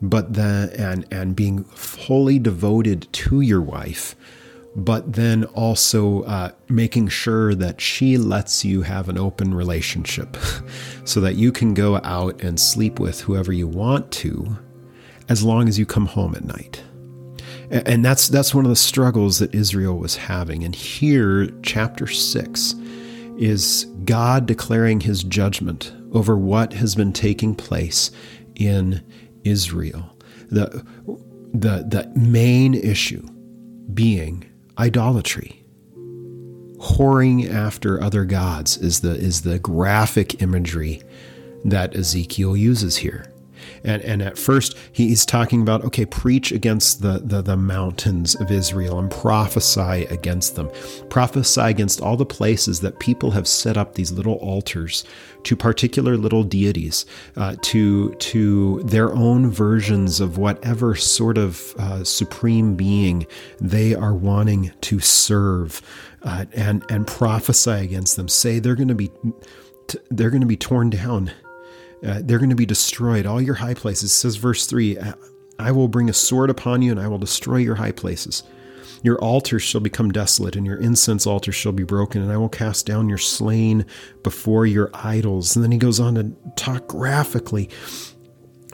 but 0.00 0.34
then 0.34 0.70
and 0.70 1.06
and 1.10 1.36
being 1.36 1.64
fully 1.64 2.38
devoted 2.38 3.06
to 3.12 3.42
your 3.42 3.60
wife, 3.60 4.16
but 4.74 5.12
then 5.12 5.44
also 5.44 6.22
uh, 6.22 6.50
making 6.68 7.08
sure 7.08 7.54
that 7.54 7.80
she 7.80 8.16
lets 8.16 8.64
you 8.64 8.82
have 8.82 9.08
an 9.08 9.18
open 9.18 9.54
relationship, 9.54 10.36
so 11.04 11.20
that 11.20 11.36
you 11.36 11.52
can 11.52 11.74
go 11.74 11.96
out 12.02 12.42
and 12.42 12.58
sleep 12.58 12.98
with 12.98 13.20
whoever 13.20 13.52
you 13.52 13.68
want 13.68 14.10
to 14.10 14.56
as 15.28 15.42
long 15.42 15.68
as 15.68 15.78
you 15.78 15.86
come 15.86 16.06
home 16.06 16.34
at 16.34 16.44
night. 16.44 16.82
And 17.70 18.04
that's 18.04 18.28
that's 18.28 18.54
one 18.54 18.64
of 18.64 18.68
the 18.68 18.76
struggles 18.76 19.38
that 19.38 19.54
Israel 19.54 19.96
was 19.96 20.16
having. 20.16 20.62
And 20.64 20.74
here, 20.74 21.48
chapter 21.62 22.06
six, 22.06 22.74
is 23.38 23.86
God 24.04 24.46
declaring 24.46 25.00
his 25.00 25.24
judgment 25.24 25.92
over 26.12 26.36
what 26.36 26.72
has 26.74 26.94
been 26.94 27.12
taking 27.12 27.54
place 27.54 28.10
in 28.54 29.02
Israel. 29.42 30.16
The, 30.50 30.84
the, 31.52 31.84
the 31.88 32.12
main 32.14 32.74
issue 32.74 33.26
being 33.92 34.44
idolatry. 34.78 35.64
Whoring 36.76 37.50
after 37.50 38.00
other 38.00 38.24
gods 38.24 38.76
is 38.76 39.00
the, 39.00 39.16
is 39.16 39.42
the 39.42 39.58
graphic 39.58 40.42
imagery 40.42 41.02
that 41.64 41.96
Ezekiel 41.96 42.56
uses 42.56 42.98
here. 42.98 43.32
And, 43.84 44.02
and 44.02 44.22
at 44.22 44.38
first, 44.38 44.76
he's 44.92 45.26
talking 45.26 45.60
about, 45.60 45.84
okay, 45.84 46.06
preach 46.06 46.50
against 46.50 47.02
the, 47.02 47.20
the, 47.22 47.42
the 47.42 47.56
mountains 47.56 48.34
of 48.34 48.50
Israel 48.50 48.98
and 48.98 49.10
prophesy 49.10 50.06
against 50.06 50.56
them. 50.56 50.70
Prophesy 51.10 51.60
against 51.60 52.00
all 52.00 52.16
the 52.16 52.26
places 52.26 52.80
that 52.80 52.98
people 52.98 53.30
have 53.32 53.46
set 53.46 53.76
up 53.76 53.94
these 53.94 54.10
little 54.10 54.34
altars 54.34 55.04
to 55.44 55.54
particular 55.54 56.16
little 56.16 56.42
deities, 56.42 57.04
uh, 57.36 57.54
to, 57.60 58.14
to 58.14 58.82
their 58.84 59.12
own 59.12 59.50
versions 59.50 60.18
of 60.18 60.38
whatever 60.38 60.94
sort 60.94 61.36
of 61.36 61.74
uh, 61.78 62.02
supreme 62.02 62.74
being 62.74 63.26
they 63.60 63.94
are 63.94 64.14
wanting 64.14 64.72
to 64.80 64.98
serve. 65.00 65.82
Uh, 66.22 66.46
and 66.54 66.82
and 66.88 67.06
prophesy 67.06 67.70
against 67.70 68.16
them. 68.16 68.28
Say 68.28 68.58
they're 68.58 68.74
going 68.74 68.88
to 68.88 68.94
be 68.94 69.10
they're 70.10 70.30
going 70.30 70.40
to 70.40 70.46
be 70.46 70.56
torn 70.56 70.88
down 70.88 71.32
Uh, 72.04 72.20
they're 72.22 72.38
going 72.38 72.50
to 72.50 72.56
be 72.56 72.66
destroyed. 72.66 73.26
All 73.26 73.40
your 73.40 73.54
high 73.54 73.74
places, 73.74 74.12
says 74.12 74.36
verse 74.36 74.66
3 74.66 74.98
I 75.58 75.70
will 75.70 75.88
bring 75.88 76.10
a 76.10 76.14
sword 76.14 76.50
upon 76.50 76.82
you 76.82 76.90
and 76.90 77.00
I 77.00 77.08
will 77.08 77.18
destroy 77.18 77.56
your 77.56 77.76
high 77.76 77.92
places. 77.92 78.42
Your 79.04 79.18
altars 79.18 79.62
shall 79.62 79.82
become 79.82 80.12
desolate, 80.12 80.56
and 80.56 80.64
your 80.64 80.78
incense 80.78 81.26
altars 81.26 81.54
shall 81.54 81.72
be 81.72 81.82
broken, 81.84 82.22
and 82.22 82.32
I 82.32 82.38
will 82.38 82.48
cast 82.48 82.86
down 82.86 83.10
your 83.10 83.18
slain 83.18 83.84
before 84.22 84.64
your 84.64 84.90
idols. 84.94 85.54
And 85.54 85.62
then 85.62 85.72
he 85.72 85.76
goes 85.76 86.00
on 86.00 86.14
to 86.14 86.32
talk 86.56 86.86
graphically 86.86 87.68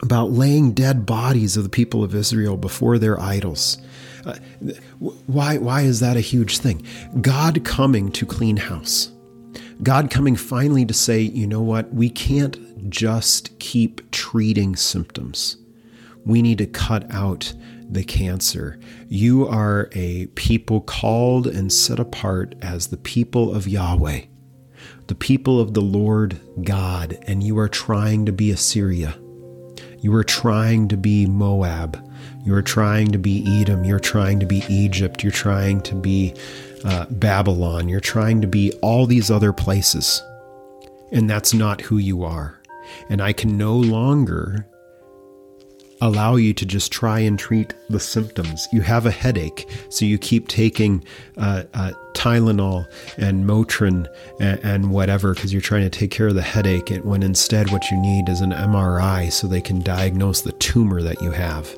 about 0.02 0.30
laying 0.30 0.72
dead 0.72 1.04
bodies 1.04 1.56
of 1.56 1.64
the 1.64 1.68
people 1.68 2.04
of 2.04 2.14
Israel 2.14 2.56
before 2.56 2.96
their 2.96 3.18
idols. 3.20 3.78
Uh, 4.24 4.36
why, 5.26 5.58
why 5.58 5.82
is 5.82 5.98
that 5.98 6.16
a 6.16 6.20
huge 6.20 6.58
thing? 6.58 6.86
God 7.20 7.64
coming 7.64 8.12
to 8.12 8.24
clean 8.24 8.56
house. 8.56 9.10
God 9.82 10.10
coming 10.10 10.36
finally 10.36 10.84
to 10.84 10.94
say, 10.94 11.20
you 11.20 11.46
know 11.46 11.62
what? 11.62 11.92
We 11.92 12.10
can't 12.10 12.90
just 12.90 13.58
keep 13.58 14.10
treating 14.10 14.76
symptoms. 14.76 15.56
We 16.26 16.42
need 16.42 16.58
to 16.58 16.66
cut 16.66 17.10
out 17.10 17.52
the 17.88 18.04
cancer. 18.04 18.78
You 19.08 19.48
are 19.48 19.88
a 19.92 20.26
people 20.34 20.82
called 20.82 21.46
and 21.46 21.72
set 21.72 21.98
apart 21.98 22.54
as 22.62 22.88
the 22.88 22.98
people 22.98 23.54
of 23.54 23.66
Yahweh, 23.66 24.22
the 25.06 25.14
people 25.14 25.58
of 25.58 25.74
the 25.74 25.80
Lord 25.80 26.38
God, 26.62 27.18
and 27.26 27.42
you 27.42 27.58
are 27.58 27.68
trying 27.68 28.26
to 28.26 28.32
be 28.32 28.50
Assyria. 28.50 29.18
You 29.98 30.14
are 30.14 30.24
trying 30.24 30.88
to 30.88 30.96
be 30.96 31.26
Moab. 31.26 32.06
You 32.44 32.54
are 32.54 32.62
trying 32.62 33.12
to 33.12 33.18
be 33.18 33.44
Edom. 33.60 33.84
You're 33.84 33.98
trying 33.98 34.40
to 34.40 34.46
be 34.46 34.64
Egypt. 34.68 35.22
You're 35.22 35.32
trying 35.32 35.82
to 35.82 35.94
be 35.94 36.34
uh, 36.84 37.06
Babylon. 37.10 37.88
You're 37.88 38.00
trying 38.00 38.40
to 38.40 38.46
be 38.46 38.72
all 38.82 39.06
these 39.06 39.30
other 39.30 39.52
places. 39.52 40.22
And 41.12 41.28
that's 41.28 41.52
not 41.52 41.80
who 41.80 41.98
you 41.98 42.24
are. 42.24 42.60
And 43.08 43.20
I 43.20 43.32
can 43.32 43.56
no 43.56 43.76
longer 43.76 44.66
allow 46.00 46.36
you 46.36 46.54
to 46.54 46.64
just 46.64 46.90
try 46.90 47.18
and 47.18 47.38
treat 47.38 47.74
the 47.88 48.00
symptoms. 48.00 48.66
You 48.72 48.80
have 48.80 49.06
a 49.06 49.10
headache, 49.10 49.68
so 49.90 50.04
you 50.04 50.18
keep 50.18 50.48
taking 50.48 51.04
uh, 51.36 51.64
uh, 51.74 51.92
Tylenol 52.14 52.86
and 53.18 53.44
Motrin 53.44 54.06
and, 54.40 54.60
and 54.64 54.90
whatever 54.90 55.34
because 55.34 55.52
you're 55.52 55.60
trying 55.60 55.82
to 55.82 55.90
take 55.90 56.10
care 56.10 56.28
of 56.28 56.34
the 56.34 56.42
headache. 56.42 56.88
When 57.02 57.22
instead, 57.22 57.70
what 57.70 57.90
you 57.90 57.98
need 57.98 58.28
is 58.28 58.40
an 58.40 58.52
MRI 58.52 59.30
so 59.30 59.46
they 59.46 59.60
can 59.60 59.80
diagnose 59.80 60.40
the 60.40 60.52
tumor 60.52 61.02
that 61.02 61.20
you 61.20 61.32
have. 61.32 61.70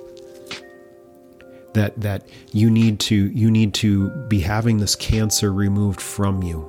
That 1.75 2.01
that 2.01 2.29
you 2.53 2.71
need 2.71 3.01
to 3.01 3.15
you 3.15 3.51
need 3.51 3.75
to 3.75 4.11
be 4.29 4.41
having 4.41 4.79
this 4.79 4.95
cancer 4.95 5.53
removed 5.53 6.01
from 6.01 6.43
you. 6.43 6.69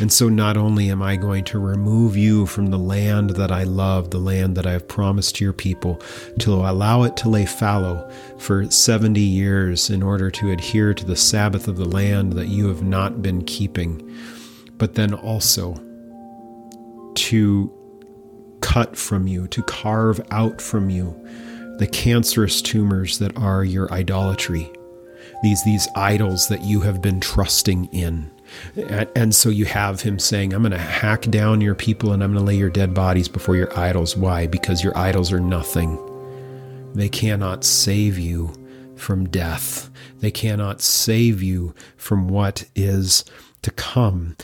And 0.00 0.12
so 0.12 0.28
not 0.28 0.56
only 0.56 0.90
am 0.90 1.02
I 1.02 1.16
going 1.16 1.44
to 1.44 1.58
remove 1.58 2.16
you 2.16 2.46
from 2.46 2.70
the 2.70 2.78
land 2.78 3.30
that 3.30 3.52
I 3.52 3.62
love, 3.62 4.10
the 4.10 4.18
land 4.18 4.56
that 4.56 4.66
I 4.66 4.72
have 4.72 4.88
promised 4.88 5.36
to 5.36 5.44
your 5.44 5.52
people, 5.52 6.00
to 6.40 6.52
allow 6.52 7.04
it 7.04 7.16
to 7.18 7.28
lay 7.28 7.46
fallow 7.46 8.10
for 8.38 8.68
70 8.68 9.20
years 9.20 9.90
in 9.90 10.02
order 10.02 10.30
to 10.32 10.50
adhere 10.50 10.94
to 10.94 11.04
the 11.04 11.16
Sabbath 11.16 11.68
of 11.68 11.76
the 11.76 11.84
land 11.84 12.32
that 12.32 12.48
you 12.48 12.66
have 12.68 12.82
not 12.82 13.22
been 13.22 13.44
keeping, 13.44 14.16
but 14.78 14.94
then 14.94 15.14
also 15.14 15.74
to 17.14 17.72
cut 18.60 18.96
from 18.96 19.28
you, 19.28 19.46
to 19.48 19.62
carve 19.62 20.20
out 20.32 20.60
from 20.60 20.90
you 20.90 21.14
the 21.78 21.86
cancerous 21.86 22.62
tumors 22.62 23.18
that 23.18 23.36
are 23.36 23.64
your 23.64 23.92
idolatry, 23.92 24.70
these, 25.42 25.62
these 25.64 25.88
idols 25.96 26.48
that 26.48 26.62
you 26.62 26.80
have 26.80 27.02
been 27.02 27.20
trusting 27.20 27.86
in. 27.86 28.30
And 29.16 29.34
so 29.34 29.48
you 29.48 29.64
have 29.64 30.00
him 30.00 30.18
saying, 30.18 30.52
I'm 30.52 30.62
going 30.62 30.72
to 30.72 30.78
hack 30.78 31.22
down 31.22 31.60
your 31.60 31.74
people 31.74 32.12
and 32.12 32.22
I'm 32.22 32.32
going 32.32 32.44
to 32.44 32.46
lay 32.46 32.56
your 32.56 32.70
dead 32.70 32.94
bodies 32.94 33.28
before 33.28 33.56
your 33.56 33.76
idols. 33.78 34.16
Why? 34.16 34.46
Because 34.46 34.84
your 34.84 34.96
idols 34.96 35.32
are 35.32 35.40
nothing. 35.40 35.98
They 36.94 37.08
cannot 37.08 37.64
save 37.64 38.18
you 38.18 38.52
from 38.94 39.28
death, 39.28 39.90
they 40.20 40.30
cannot 40.30 40.80
save 40.80 41.42
you 41.42 41.74
from 41.96 42.28
what 42.28 42.64
is 42.76 43.24
to 43.62 43.72
come. 43.72 44.36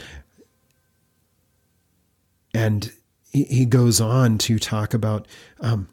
And 2.53 2.93
he 3.33 3.65
goes 3.65 4.01
on 4.01 4.39
to 4.39 4.59
talk 4.59 4.93
about 4.93 5.29
um, 5.61 5.89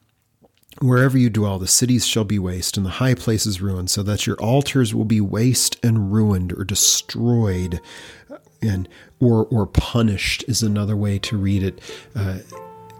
Wherever 0.79 1.17
you 1.17 1.29
dwell, 1.29 1.57
the 1.57 1.67
cities 1.67 2.05
shall 2.05 2.23
be 2.23 2.37
waste, 2.37 2.77
and 2.77 2.85
the 2.85 2.91
high 2.91 3.15
places 3.15 3.61
ruined, 3.61 3.89
so 3.89 4.03
that 4.03 4.27
your 4.27 4.35
altars 4.37 4.93
will 4.93 5.05
be 5.05 5.21
waste 5.21 5.77
and 5.83 6.11
ruined 6.11 6.53
or 6.53 6.63
destroyed, 6.63 7.81
and 8.61 8.87
or 9.19 9.45
or 9.45 9.65
punished 9.65 10.43
is 10.47 10.61
another 10.61 10.95
way 10.95 11.17
to 11.19 11.37
read 11.37 11.63
it. 11.63 11.81
Uh, 12.15 12.39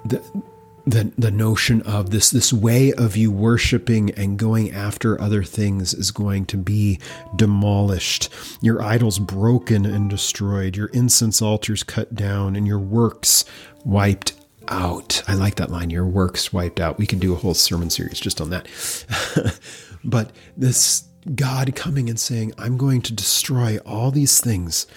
the, 0.06 0.44
the 0.88 1.12
the 1.18 1.32
notion 1.32 1.82
of 1.82 2.12
this 2.12 2.32
this 2.32 2.54
way 2.54 2.94
of 2.94 3.18
you 3.18 3.30
worshiping 3.30 4.10
and 4.12 4.40
going 4.40 4.72
after 4.72 5.20
other 5.20 5.44
things 5.44 5.94
is 5.94 6.12
going 6.12 6.46
to 6.46 6.58
be 6.58 6.98
demolished 7.36 8.30
your 8.62 8.82
idols 8.82 9.20
broken 9.20 9.86
and 9.86 10.10
destroyed 10.10 10.78
your 10.78 10.88
incense 10.88 11.42
altars 11.42 11.84
cut 11.84 12.16
down 12.16 12.56
and 12.56 12.66
your 12.66 12.80
works 12.80 13.44
wiped 13.84 14.32
out. 14.68 15.24
I 15.28 15.34
like 15.34 15.56
that 15.56 15.72
line. 15.72 15.90
Your 15.90 16.06
works 16.06 16.52
wiped 16.54 16.80
out. 16.80 16.98
We 16.98 17.06
can 17.06 17.20
do 17.20 17.34
a 17.34 17.38
whole 17.38 17.54
sermon 17.54 17.90
series 17.90 18.20
just 18.20 18.42
on 18.42 18.50
that. 18.50 18.68
but 20.04 20.32
this 20.56 21.04
God 21.36 21.76
coming 21.76 22.10
and 22.10 22.20
saying, 22.20 22.54
I'm 22.58 22.78
going 22.78 23.02
to 23.04 23.14
destroy 23.14 23.78
all 23.86 24.12
these 24.12 24.40
things 24.40 24.88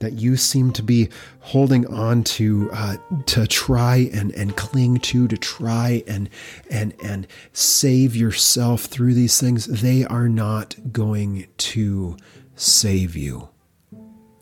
that 0.00 0.14
you 0.14 0.36
seem 0.36 0.72
to 0.72 0.82
be 0.82 1.08
holding 1.40 1.86
on 1.86 2.24
to 2.24 2.70
uh, 2.72 2.96
to 3.26 3.46
try 3.46 4.08
and, 4.12 4.32
and 4.32 4.56
cling 4.56 4.98
to 4.98 5.28
to 5.28 5.36
try 5.36 6.02
and 6.06 6.28
and 6.70 6.94
and 7.04 7.26
save 7.52 8.16
yourself 8.16 8.82
through 8.82 9.14
these 9.14 9.38
things 9.40 9.66
they 9.66 10.04
are 10.06 10.28
not 10.28 10.74
going 10.90 11.46
to 11.58 12.16
save 12.56 13.14
you 13.14 13.48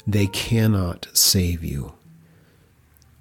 they 0.06 0.26
cannot 0.28 1.08
save 1.12 1.62
you 1.62 1.92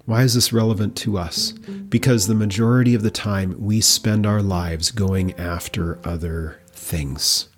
why 0.08 0.22
is 0.22 0.32
this 0.32 0.54
relevant 0.54 0.96
to 0.96 1.18
us? 1.18 1.52
Because 1.52 2.26
the 2.26 2.34
majority 2.34 2.94
of 2.94 3.02
the 3.02 3.10
time 3.10 3.54
we 3.58 3.82
spend 3.82 4.24
our 4.24 4.40
lives 4.40 4.90
going 4.90 5.34
after 5.34 5.98
other 6.02 6.62
things. 6.70 7.50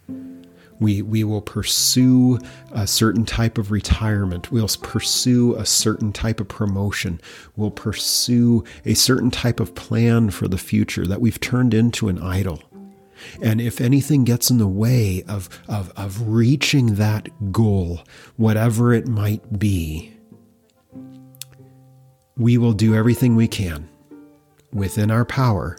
We, 0.81 1.01
we 1.01 1.23
will 1.23 1.43
pursue 1.43 2.41
a 2.73 2.89
certain 2.89 3.25
type 3.25 3.57
of 3.57 3.71
retirement. 3.71 4.51
We'll 4.51 4.67
pursue 4.67 5.55
a 5.55 5.65
certain 5.65 6.13
type 6.13 6.41
of 6.41 6.49
promotion. 6.49 7.21
We'll 7.55 7.71
pursue 7.71 8.65
a 8.85 8.95
certain 8.95 9.31
type 9.31 9.61
of 9.61 9.77
plan 9.77 10.31
for 10.31 10.49
the 10.49 10.59
future 10.59 11.07
that 11.07 11.21
we've 11.21 11.39
turned 11.39 11.73
into 11.73 12.09
an 12.09 12.19
idol. 12.19 12.65
And 13.41 13.61
if 13.61 13.81
anything 13.81 14.25
gets 14.25 14.51
in 14.51 14.59
the 14.59 14.67
way 14.67 15.23
of, 15.29 15.49
of, 15.69 15.93
of 15.97 16.27
reaching 16.27 16.97
that 16.97 17.53
goal, 17.53 18.01
whatever 18.37 18.93
it 18.93 19.07
might 19.07 19.61
be, 19.61 20.17
we 22.41 22.57
will 22.57 22.73
do 22.73 22.95
everything 22.95 23.37
we 23.37 23.47
can 23.47 23.87
within 24.73 25.11
our 25.11 25.27
power 25.27 25.77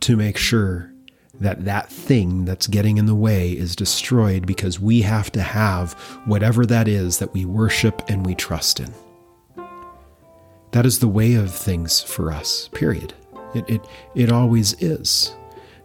to 0.00 0.16
make 0.16 0.36
sure 0.36 0.92
that 1.38 1.64
that 1.64 1.88
thing 1.88 2.44
that's 2.44 2.66
getting 2.66 2.96
in 2.96 3.06
the 3.06 3.14
way 3.14 3.52
is 3.52 3.76
destroyed 3.76 4.44
because 4.46 4.80
we 4.80 5.00
have 5.02 5.30
to 5.30 5.40
have 5.40 5.92
whatever 6.24 6.66
that 6.66 6.88
is 6.88 7.18
that 7.18 7.32
we 7.32 7.44
worship 7.44 8.02
and 8.08 8.26
we 8.26 8.34
trust 8.34 8.80
in. 8.80 8.92
That 10.72 10.86
is 10.86 10.98
the 10.98 11.06
way 11.06 11.34
of 11.34 11.54
things 11.54 12.02
for 12.02 12.32
us, 12.32 12.68
period. 12.72 13.14
It, 13.54 13.70
it, 13.70 13.80
it 14.16 14.32
always 14.32 14.72
is. 14.82 15.36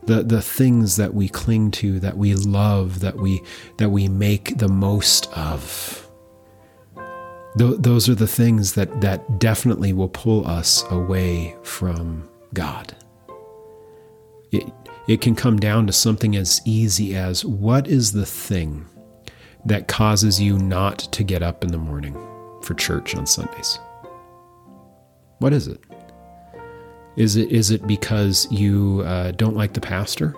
The, 0.05 0.23
the 0.23 0.41
things 0.41 0.95
that 0.95 1.13
we 1.13 1.29
cling 1.29 1.69
to, 1.71 1.99
that 1.99 2.17
we 2.17 2.33
love, 2.33 3.01
that 3.01 3.17
we, 3.17 3.43
that 3.77 3.89
we 3.89 4.07
make 4.07 4.57
the 4.57 4.67
most 4.67 5.31
of 5.37 6.09
Th- 7.57 7.77
those 7.77 8.07
are 8.07 8.15
the 8.15 8.27
things 8.27 8.73
that, 8.73 9.01
that 9.01 9.39
definitely 9.39 9.93
will 9.93 10.09
pull 10.09 10.47
us 10.47 10.83
away 10.89 11.55
from 11.63 12.29
God. 12.53 12.95
It, 14.51 14.71
it 15.07 15.21
can 15.21 15.35
come 15.35 15.59
down 15.59 15.87
to 15.87 15.93
something 15.93 16.35
as 16.35 16.61
easy 16.65 17.15
as 17.15 17.43
what 17.43 17.87
is 17.87 18.11
the 18.11 18.25
thing 18.25 18.85
that 19.65 19.87
causes 19.87 20.41
you 20.41 20.57
not 20.57 20.99
to 20.99 21.23
get 21.23 21.43
up 21.43 21.63
in 21.63 21.71
the 21.71 21.77
morning 21.77 22.13
for 22.61 22.73
church 22.73 23.15
on 23.15 23.25
Sundays? 23.25 23.79
What 25.39 25.53
is 25.53 25.67
it? 25.67 25.83
Is 27.17 27.35
it 27.35 27.51
is 27.51 27.71
it 27.71 27.85
because 27.87 28.47
you 28.51 29.03
uh, 29.05 29.31
don't 29.31 29.55
like 29.55 29.73
the 29.73 29.81
pastor? 29.81 30.35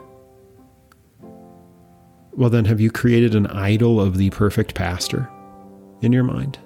Well, 2.31 2.49
then, 2.49 2.65
have 2.65 2.81
you 2.81 2.89
created 2.89 3.35
an 3.35 3.45
idol 3.47 4.01
of 4.01 4.17
the 4.17 4.31
perfect 4.31 4.73
pastor 4.73 5.29
in 6.01 6.11
your 6.11 6.23
mind? 6.23 6.57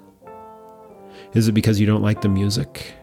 Is 1.33 1.47
it 1.47 1.53
because 1.53 1.79
you 1.79 1.85
don't 1.85 2.01
like 2.01 2.21
the 2.21 2.29
music? 2.29 2.93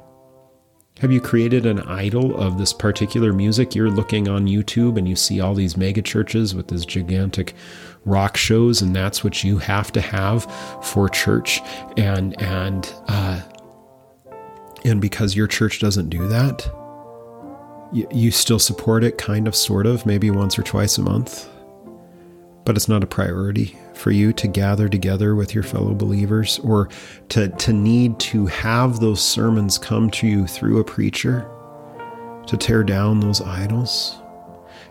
Have 1.00 1.11
you 1.11 1.21
created 1.21 1.66
an 1.66 1.81
idol 1.81 2.37
of 2.40 2.57
this 2.57 2.73
particular 2.73 3.33
music? 3.33 3.75
You're 3.75 3.90
looking 3.90 4.28
on 4.28 4.47
YouTube 4.47 4.97
and 4.97 5.09
you 5.09 5.16
see 5.16 5.40
all 5.40 5.54
these 5.54 5.76
mega 5.76 6.00
churches 6.00 6.54
with 6.54 6.69
these 6.69 6.87
gigantic 6.87 7.54
rock 8.04 8.37
shows, 8.37 8.81
and 8.81 8.95
that's 8.95 9.25
what 9.25 9.43
you 9.43 9.59
have 9.59 9.90
to 9.93 10.00
have 10.00 10.45
for 10.83 11.09
church. 11.09 11.61
And 11.97 12.40
and 12.40 12.95
uh, 13.09 13.43
and 14.85 15.00
because 15.00 15.35
your 15.35 15.47
church 15.47 15.81
doesn't 15.81 16.11
do 16.11 16.28
that, 16.28 16.64
you, 17.93 18.07
you 18.12 18.31
still 18.31 18.59
support 18.59 19.02
it, 19.02 19.19
kind 19.19 19.49
of, 19.49 19.57
sort 19.57 19.87
of, 19.87 20.07
maybe 20.07 20.31
once 20.31 20.59
or 20.59 20.62
twice 20.62 20.97
a 20.97 21.02
month, 21.02 21.49
but 22.64 22.76
it's 22.76 22.88
not 22.88 23.04
a 23.04 23.06
priority 23.06 23.76
for 23.94 24.11
you 24.11 24.33
to 24.33 24.49
gather 24.49 24.88
together 24.88 25.35
with 25.35 25.54
your 25.54 25.62
fellow 25.62 25.94
believers 25.94 26.59
or 26.61 26.88
to, 27.28 27.49
to 27.49 27.73
need 27.73 28.18
to 28.18 28.47
have 28.47 29.00
those 29.00 29.23
sermons 29.23 29.78
come 29.78 30.11
to 30.11 30.26
you 30.26 30.47
through 30.47 30.78
a 30.78 30.85
preacher 30.85 31.49
to 32.47 32.56
tear 32.56 32.85
down 32.85 33.21
those 33.21 33.40
idols? 33.40 34.16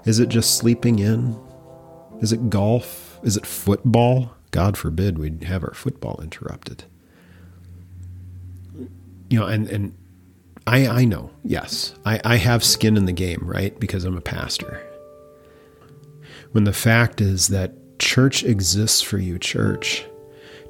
Is 0.05 0.19
it 0.19 0.29
just 0.29 0.57
sleeping 0.57 0.99
in? 0.99 1.39
Is 2.21 2.31
it 2.31 2.49
golf? 2.49 3.19
Is 3.23 3.37
it 3.37 3.45
football? 3.45 4.35
God 4.51 4.77
forbid 4.77 5.17
we'd 5.17 5.43
have 5.43 5.63
our 5.63 5.73
football 5.73 6.19
interrupted. 6.21 6.83
You 9.29 9.39
know, 9.39 9.45
and, 9.47 9.67
and 9.67 9.97
I, 10.67 10.87
I 10.87 11.05
know, 11.05 11.31
yes, 11.43 11.95
I, 12.05 12.21
I 12.23 12.35
have 12.35 12.63
skin 12.63 12.97
in 12.97 13.05
the 13.05 13.13
game, 13.13 13.41
right? 13.43 13.77
Because 13.79 14.05
I'm 14.05 14.17
a 14.17 14.21
pastor. 14.21 14.85
When 16.51 16.65
the 16.65 16.73
fact 16.73 17.21
is 17.21 17.47
that 17.47 17.73
church 17.99 18.43
exists 18.43 19.01
for 19.01 19.17
you, 19.17 19.39
church, 19.39 20.05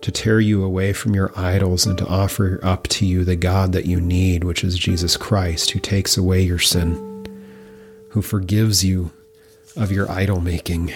to 0.01 0.11
tear 0.11 0.39
you 0.39 0.63
away 0.63 0.91
from 0.91 1.15
your 1.15 1.31
idols 1.37 1.85
and 1.85 1.97
to 1.97 2.07
offer 2.07 2.59
up 2.61 2.87
to 2.89 3.05
you 3.05 3.23
the 3.23 3.37
God 3.37 3.71
that 3.71 3.85
you 3.85 4.01
need, 4.01 4.43
which 4.43 4.63
is 4.63 4.77
Jesus 4.77 5.15
Christ, 5.15 5.71
who 5.71 5.79
takes 5.79 6.17
away 6.17 6.41
your 6.41 6.59
sin, 6.59 7.25
who 8.09 8.21
forgives 8.21 8.83
you 8.83 9.11
of 9.75 9.91
your 9.91 10.11
idol 10.11 10.41
making, 10.41 10.93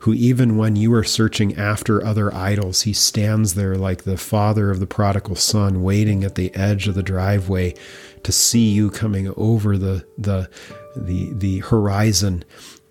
who, 0.00 0.12
even 0.12 0.56
when 0.56 0.76
you 0.76 0.92
are 0.94 1.04
searching 1.04 1.56
after 1.56 2.04
other 2.04 2.32
idols, 2.34 2.82
he 2.82 2.92
stands 2.92 3.54
there 3.54 3.76
like 3.76 4.02
the 4.04 4.18
father 4.18 4.70
of 4.70 4.80
the 4.80 4.86
prodigal 4.86 5.36
son, 5.36 5.82
waiting 5.82 6.22
at 6.22 6.34
the 6.34 6.54
edge 6.54 6.86
of 6.88 6.94
the 6.94 7.02
driveway 7.02 7.74
to 8.22 8.32
see 8.32 8.68
you 8.70 8.90
coming 8.90 9.32
over 9.36 9.78
the, 9.78 10.04
the, 10.18 10.48
the, 10.94 11.32
the 11.32 11.58
horizon, 11.60 12.44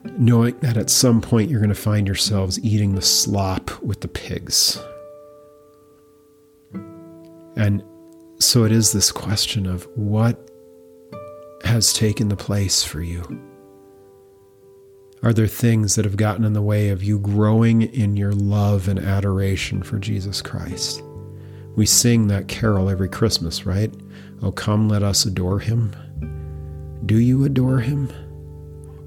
knowing 0.04 0.58
that 0.60 0.78
at 0.78 0.90
some 0.90 1.22
point 1.22 1.50
you're 1.50 1.60
going 1.60 1.70
to 1.70 1.76
find 1.76 2.08
yourselves 2.08 2.60
eating 2.60 2.96
the 2.96 3.02
slop 3.02 3.82
with 3.82 4.02
the 4.02 4.08
pigs. 4.08 4.80
And 7.56 7.84
so 8.40 8.64
it 8.64 8.72
is 8.72 8.92
this 8.92 9.12
question 9.12 9.66
of 9.66 9.88
what 9.96 10.50
has 11.64 11.94
taken 11.94 12.30
the 12.30 12.36
place 12.36 12.84
for 12.84 13.02
you? 13.02 13.24
Are 15.24 15.34
there 15.34 15.48
things 15.48 15.96
that 15.96 16.06
have 16.06 16.18
gotten 16.18 16.44
in 16.44 16.54
the 16.54 16.62
way 16.62 16.90
of 16.90 17.04
you 17.04 17.20
growing 17.20 17.84
in 17.84 18.18
your 18.18 18.32
love 18.32 18.88
and 18.88 18.98
adoration 18.98 19.84
for 19.84 20.00
Jesus 20.00 20.42
Christ? 20.42 21.04
We 21.76 21.86
sing 21.86 22.28
that 22.28 22.48
carol 22.48 22.90
every 22.90 23.08
Christmas, 23.08 23.66
right? 23.66 23.94
Oh, 24.42 24.52
come, 24.52 24.90
let 24.90 25.04
us 25.04 25.26
adore 25.26 25.60
him. 25.60 25.96
Do 27.06 27.18
you 27.20 27.46
adore 27.46 27.80
him? 27.80 28.12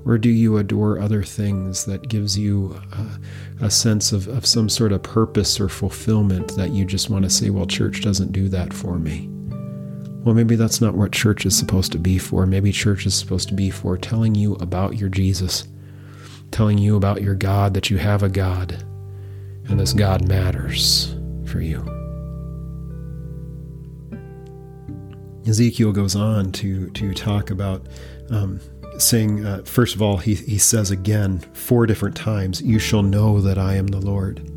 Or 0.06 0.18
do 0.18 0.28
you 0.28 0.58
adore 0.58 0.98
other 0.98 1.22
things 1.22 1.86
that 1.86 2.08
gives 2.08 2.38
you 2.38 2.78
a, 3.60 3.70
sense 3.70 4.12
of, 4.12 4.28
of 4.28 4.44
some 4.44 4.68
sort 4.68 4.92
of 4.92 5.02
purpose 5.02 5.58
or 5.58 5.68
fulfillment 5.68 6.54
that 6.56 6.70
you 6.70 6.84
just 6.84 7.08
want 7.08 7.24
to 7.24 7.30
say, 7.30 7.48
well, 7.48 7.66
church 7.66 8.02
doesn't 8.02 8.32
do 8.32 8.48
that 8.50 8.74
for 8.74 8.98
me? 8.98 9.30
Well, 10.22 10.34
maybe 10.34 10.56
that's 10.56 10.80
not 10.80 10.94
what 10.94 11.12
church 11.12 11.46
is 11.46 11.56
supposed 11.56 11.92
to 11.92 11.98
be 11.98 12.18
for. 12.18 12.44
Maybe 12.46 12.70
church 12.70 13.06
is 13.06 13.14
supposed 13.14 13.48
to 13.48 13.54
be 13.54 13.70
for 13.70 13.96
telling 13.96 14.34
you 14.34 14.54
about 14.56 14.98
your 14.98 15.08
Jesus, 15.08 15.66
telling 16.50 16.78
you 16.78 16.96
about 16.96 17.22
your 17.22 17.34
God, 17.34 17.72
that 17.74 17.90
you 17.90 17.96
have 17.96 18.22
a 18.22 18.28
God, 18.28 18.72
and 19.68 19.80
this 19.80 19.94
God 19.94 20.28
matters 20.28 21.14
for 21.46 21.60
you. 21.60 21.82
Ezekiel 25.46 25.92
goes 25.92 26.16
on 26.16 26.52
to 26.52 26.88
to 26.90 27.12
talk 27.12 27.50
about 27.50 27.86
um, 28.30 28.60
saying, 28.98 29.44
uh, 29.44 29.62
first 29.64 29.94
of 29.94 30.02
all, 30.02 30.18
he, 30.18 30.34
he 30.34 30.58
says 30.58 30.90
again 30.90 31.40
four 31.52 31.86
different 31.86 32.16
times, 32.16 32.60
"You 32.62 32.78
shall 32.78 33.02
know 33.02 33.40
that 33.40 33.58
I 33.58 33.74
am 33.74 33.88
the 33.88 34.00
Lord." 34.00 34.50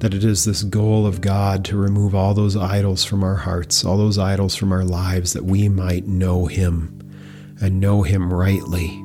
That 0.00 0.14
it 0.14 0.22
is 0.22 0.44
this 0.44 0.62
goal 0.62 1.06
of 1.06 1.20
God 1.20 1.64
to 1.66 1.76
remove 1.76 2.14
all 2.14 2.32
those 2.32 2.56
idols 2.56 3.04
from 3.04 3.24
our 3.24 3.34
hearts, 3.34 3.84
all 3.84 3.96
those 3.96 4.18
idols 4.18 4.54
from 4.54 4.72
our 4.72 4.84
lives, 4.84 5.32
that 5.32 5.44
we 5.44 5.68
might 5.68 6.06
know 6.06 6.46
Him 6.46 6.94
and 7.60 7.80
know 7.80 8.02
Him 8.02 8.32
rightly, 8.32 9.02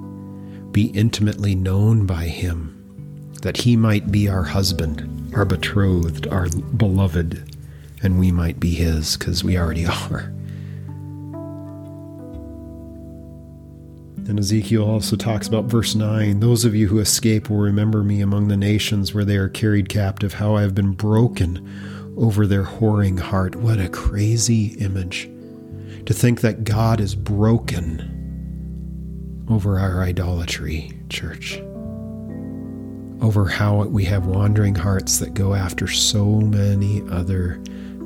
be 0.72 0.88
intimately 0.88 1.56
known 1.56 2.06
by 2.06 2.26
Him, 2.26 3.32
that 3.42 3.58
He 3.58 3.76
might 3.76 4.12
be 4.12 4.30
our 4.30 4.44
husband, 4.44 5.32
our 5.36 5.46
betrothed, 5.46 6.28
our 6.28 6.48
beloved, 6.78 7.44
and 8.04 8.20
we 8.20 8.32
might 8.32 8.60
be 8.60 8.76
His 8.76 9.18
because 9.18 9.44
we 9.44 9.58
already 9.58 9.86
are. 10.12 10.32
And 14.28 14.40
Ezekiel 14.40 14.90
also 14.90 15.18
talks 15.18 15.48
about 15.48 15.66
verse 15.66 15.96
9 15.96 16.40
Those 16.40 16.64
of 16.64 16.74
you 16.74 16.88
who 16.88 17.00
escape 17.00 17.50
will 17.50 17.58
remember 17.58 18.04
me 18.04 18.22
among 18.22 18.48
the 18.48 18.58
nations 18.58 19.14
where 19.14 19.26
they 19.26 19.36
are 19.36 19.50
carried 19.50 19.90
captive, 19.90 20.34
how 20.34 20.56
I 20.56 20.62
have 20.62 20.74
been 20.74 20.94
broken 20.94 22.14
over 22.18 22.48
their 22.48 22.64
whoring 22.64 23.20
heart. 23.20 23.56
What 23.56 23.80
a 23.80 23.90
crazy 23.90 24.76
image. 24.80 25.30
To 26.06 26.14
think 26.14 26.42
that 26.42 26.64
God 26.64 27.00
is 27.00 27.16
broken 27.16 28.22
over 29.50 29.78
our 29.80 30.02
idolatry, 30.02 30.92
church. 31.10 31.60
Over 33.22 33.48
how 33.48 33.84
we 33.86 34.06
have 34.06 34.26
wandering 34.26 34.76
hearts 34.76 35.20
that 35.20 35.34
go 35.34 35.54
after 35.54 35.88
so 35.88 36.26
many 36.26 37.02
other 37.10 37.62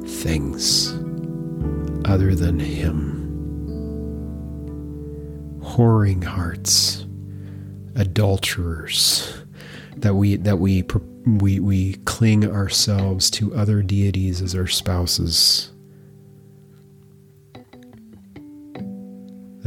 things 0.05 0.93
other 2.05 2.33
than 2.35 2.59
Him. 2.59 3.16
Whoring 5.77 6.23
hearts, 6.23 7.05
adulterers, 7.95 9.43
that 9.97 10.15
we 10.15 10.37
that 10.37 10.57
we 10.57 10.83
we 11.25 11.59
we 11.59 11.93
cling 12.05 12.49
ourselves 12.49 13.29
to 13.31 13.53
other 13.53 13.83
deities 13.83 14.41
as 14.41 14.55
our 14.55 14.65
spouses. 14.65 15.71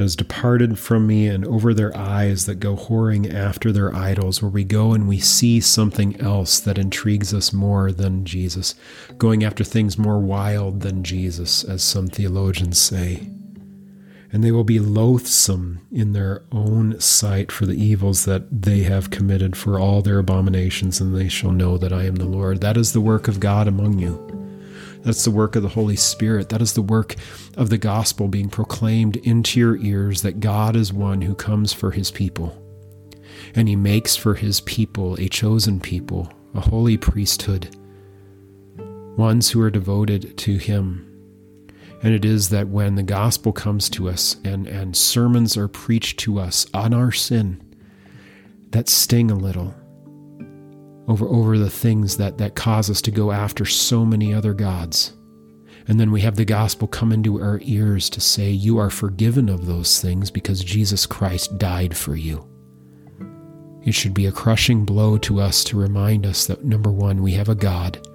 that 0.00 0.04
has 0.04 0.16
departed 0.16 0.78
from 0.78 1.06
me 1.06 1.26
and 1.26 1.44
over 1.44 1.74
their 1.74 1.94
eyes 1.94 2.46
that 2.46 2.54
go 2.54 2.74
whoring 2.74 3.32
after 3.32 3.70
their 3.70 3.94
idols, 3.94 4.40
where 4.40 4.50
we 4.50 4.64
go 4.64 4.94
and 4.94 5.06
we 5.06 5.18
see 5.18 5.60
something 5.60 6.18
else 6.22 6.58
that 6.58 6.78
intrigues 6.78 7.34
us 7.34 7.52
more 7.52 7.92
than 7.92 8.24
Jesus, 8.24 8.74
going 9.18 9.44
after 9.44 9.62
things 9.62 9.98
more 9.98 10.18
wild 10.18 10.80
than 10.80 11.04
Jesus, 11.04 11.62
as 11.64 11.82
some 11.82 12.06
theologians 12.06 12.80
say. 12.80 13.28
And 14.32 14.44
they 14.44 14.52
will 14.52 14.64
be 14.64 14.78
loathsome 14.78 15.80
in 15.90 16.12
their 16.12 16.44
own 16.52 17.00
sight 17.00 17.50
for 17.50 17.66
the 17.66 17.74
evils 17.74 18.24
that 18.26 18.62
they 18.62 18.80
have 18.84 19.10
committed, 19.10 19.56
for 19.56 19.80
all 19.80 20.02
their 20.02 20.18
abominations, 20.20 21.00
and 21.00 21.16
they 21.16 21.28
shall 21.28 21.50
know 21.50 21.76
that 21.78 21.92
I 21.92 22.04
am 22.04 22.14
the 22.14 22.26
Lord. 22.26 22.60
That 22.60 22.76
is 22.76 22.92
the 22.92 23.00
work 23.00 23.26
of 23.26 23.40
God 23.40 23.66
among 23.66 23.98
you. 23.98 24.40
That's 25.02 25.24
the 25.24 25.30
work 25.30 25.56
of 25.56 25.62
the 25.62 25.68
Holy 25.68 25.96
Spirit. 25.96 26.50
That 26.50 26.62
is 26.62 26.74
the 26.74 26.82
work 26.82 27.16
of 27.56 27.70
the 27.70 27.78
gospel 27.78 28.28
being 28.28 28.50
proclaimed 28.50 29.16
into 29.16 29.58
your 29.58 29.76
ears 29.78 30.22
that 30.22 30.40
God 30.40 30.76
is 30.76 30.92
one 30.92 31.22
who 31.22 31.34
comes 31.34 31.72
for 31.72 31.90
his 31.90 32.10
people. 32.10 32.56
And 33.54 33.66
he 33.66 33.76
makes 33.76 34.14
for 34.14 34.34
his 34.34 34.60
people 34.60 35.14
a 35.18 35.28
chosen 35.28 35.80
people, 35.80 36.30
a 36.54 36.60
holy 36.60 36.96
priesthood, 36.96 37.74
ones 39.16 39.50
who 39.50 39.60
are 39.60 39.70
devoted 39.70 40.36
to 40.38 40.56
him. 40.56 41.09
And 42.02 42.14
it 42.14 42.24
is 42.24 42.48
that 42.48 42.68
when 42.68 42.94
the 42.94 43.02
gospel 43.02 43.52
comes 43.52 43.90
to 43.90 44.08
us 44.08 44.36
and, 44.44 44.66
and 44.66 44.96
sermons 44.96 45.56
are 45.56 45.68
preached 45.68 46.18
to 46.20 46.38
us 46.38 46.66
on 46.72 46.94
our 46.94 47.12
sin 47.12 47.62
that 48.70 48.88
sting 48.88 49.30
a 49.30 49.34
little, 49.34 49.74
over, 51.08 51.26
over 51.26 51.58
the 51.58 51.68
things 51.68 52.16
that, 52.16 52.38
that 52.38 52.54
cause 52.54 52.88
us 52.88 53.02
to 53.02 53.10
go 53.10 53.32
after 53.32 53.66
so 53.66 54.04
many 54.04 54.32
other 54.32 54.54
gods. 54.54 55.12
And 55.88 55.98
then 55.98 56.12
we 56.12 56.20
have 56.20 56.36
the 56.36 56.44
gospel 56.44 56.86
come 56.86 57.10
into 57.10 57.42
our 57.42 57.58
ears 57.64 58.08
to 58.10 58.20
say, 58.20 58.50
You 58.50 58.78
are 58.78 58.90
forgiven 58.90 59.48
of 59.48 59.66
those 59.66 60.00
things 60.00 60.30
because 60.30 60.62
Jesus 60.62 61.04
Christ 61.04 61.58
died 61.58 61.96
for 61.96 62.14
you. 62.14 62.46
It 63.82 63.92
should 63.92 64.14
be 64.14 64.26
a 64.26 64.32
crushing 64.32 64.84
blow 64.84 65.18
to 65.18 65.40
us 65.40 65.64
to 65.64 65.78
remind 65.78 66.26
us 66.26 66.46
that 66.46 66.64
number 66.64 66.92
one, 66.92 67.22
we 67.22 67.32
have 67.32 67.48
a 67.48 67.54
God 67.54 68.06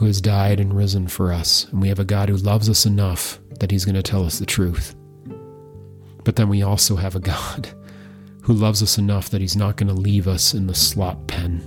who 0.00 0.06
has 0.06 0.22
died 0.22 0.60
and 0.60 0.74
risen 0.74 1.06
for 1.06 1.30
us, 1.30 1.66
and 1.70 1.82
we 1.82 1.88
have 1.88 1.98
a 1.98 2.06
God 2.06 2.30
who 2.30 2.36
loves 2.38 2.70
us 2.70 2.86
enough 2.86 3.38
that 3.58 3.70
he's 3.70 3.84
going 3.84 3.96
to 3.96 4.02
tell 4.02 4.24
us 4.24 4.38
the 4.38 4.46
truth. 4.46 4.96
But 6.24 6.36
then 6.36 6.48
we 6.48 6.62
also 6.62 6.96
have 6.96 7.14
a 7.14 7.20
God 7.20 7.68
who 8.42 8.54
loves 8.54 8.82
us 8.82 8.96
enough 8.96 9.28
that 9.28 9.42
he's 9.42 9.56
not 9.56 9.76
going 9.76 9.94
to 9.94 10.00
leave 10.00 10.26
us 10.26 10.54
in 10.54 10.66
the 10.66 10.74
slop 10.74 11.26
pen. 11.26 11.60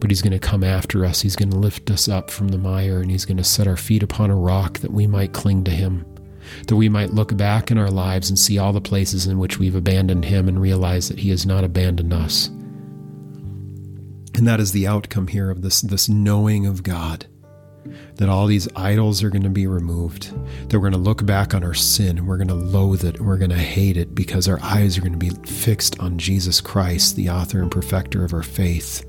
But 0.00 0.10
he's 0.10 0.22
going 0.22 0.32
to 0.32 0.38
come 0.38 0.64
after 0.64 1.04
us. 1.04 1.20
He's 1.20 1.36
going 1.36 1.50
to 1.50 1.58
lift 1.58 1.90
us 1.90 2.08
up 2.08 2.30
from 2.30 2.48
the 2.48 2.56
mire 2.56 3.02
and 3.02 3.10
he's 3.10 3.26
going 3.26 3.36
to 3.36 3.44
set 3.44 3.68
our 3.68 3.76
feet 3.76 4.02
upon 4.02 4.30
a 4.30 4.34
rock 4.34 4.78
that 4.78 4.92
we 4.92 5.06
might 5.06 5.34
cling 5.34 5.64
to 5.64 5.70
him. 5.70 6.06
That 6.66 6.76
we 6.76 6.88
might 6.88 7.12
look 7.12 7.36
back 7.36 7.70
in 7.70 7.76
our 7.76 7.90
lives 7.90 8.30
and 8.30 8.38
see 8.38 8.56
all 8.56 8.72
the 8.72 8.80
places 8.80 9.26
in 9.26 9.38
which 9.38 9.58
we've 9.58 9.76
abandoned 9.76 10.24
him 10.24 10.48
and 10.48 10.58
realize 10.58 11.10
that 11.10 11.18
he 11.18 11.28
has 11.28 11.44
not 11.44 11.62
abandoned 11.62 12.14
us. 12.14 12.48
And 14.36 14.46
that 14.46 14.60
is 14.60 14.72
the 14.72 14.86
outcome 14.86 15.28
here 15.28 15.50
of 15.50 15.62
this, 15.62 15.80
this 15.80 16.08
knowing 16.08 16.66
of 16.66 16.82
God. 16.82 17.26
that 18.16 18.28
all 18.28 18.46
these 18.46 18.68
idols 18.76 19.22
are 19.22 19.30
going 19.30 19.42
to 19.42 19.48
be 19.50 19.66
removed, 19.66 20.32
that 20.68 20.78
we're 20.78 20.90
going 20.90 20.92
to 20.92 20.98
look 20.98 21.24
back 21.24 21.54
on 21.54 21.62
our 21.62 21.74
sin 21.74 22.18
and 22.18 22.26
we're 22.26 22.36
going 22.36 22.48
to 22.48 22.54
loathe 22.54 23.04
it 23.04 23.16
and 23.16 23.26
we're 23.26 23.38
going 23.38 23.50
to 23.50 23.56
hate 23.56 23.96
it 23.96 24.14
because 24.14 24.48
our 24.48 24.60
eyes 24.62 24.96
are 24.96 25.02
going 25.02 25.12
to 25.12 25.18
be 25.18 25.30
fixed 25.50 25.98
on 26.00 26.18
Jesus 26.18 26.60
Christ, 26.60 27.16
the 27.16 27.30
author 27.30 27.60
and 27.60 27.70
perfecter 27.70 28.24
of 28.24 28.32
our 28.32 28.42
faith. 28.42 29.04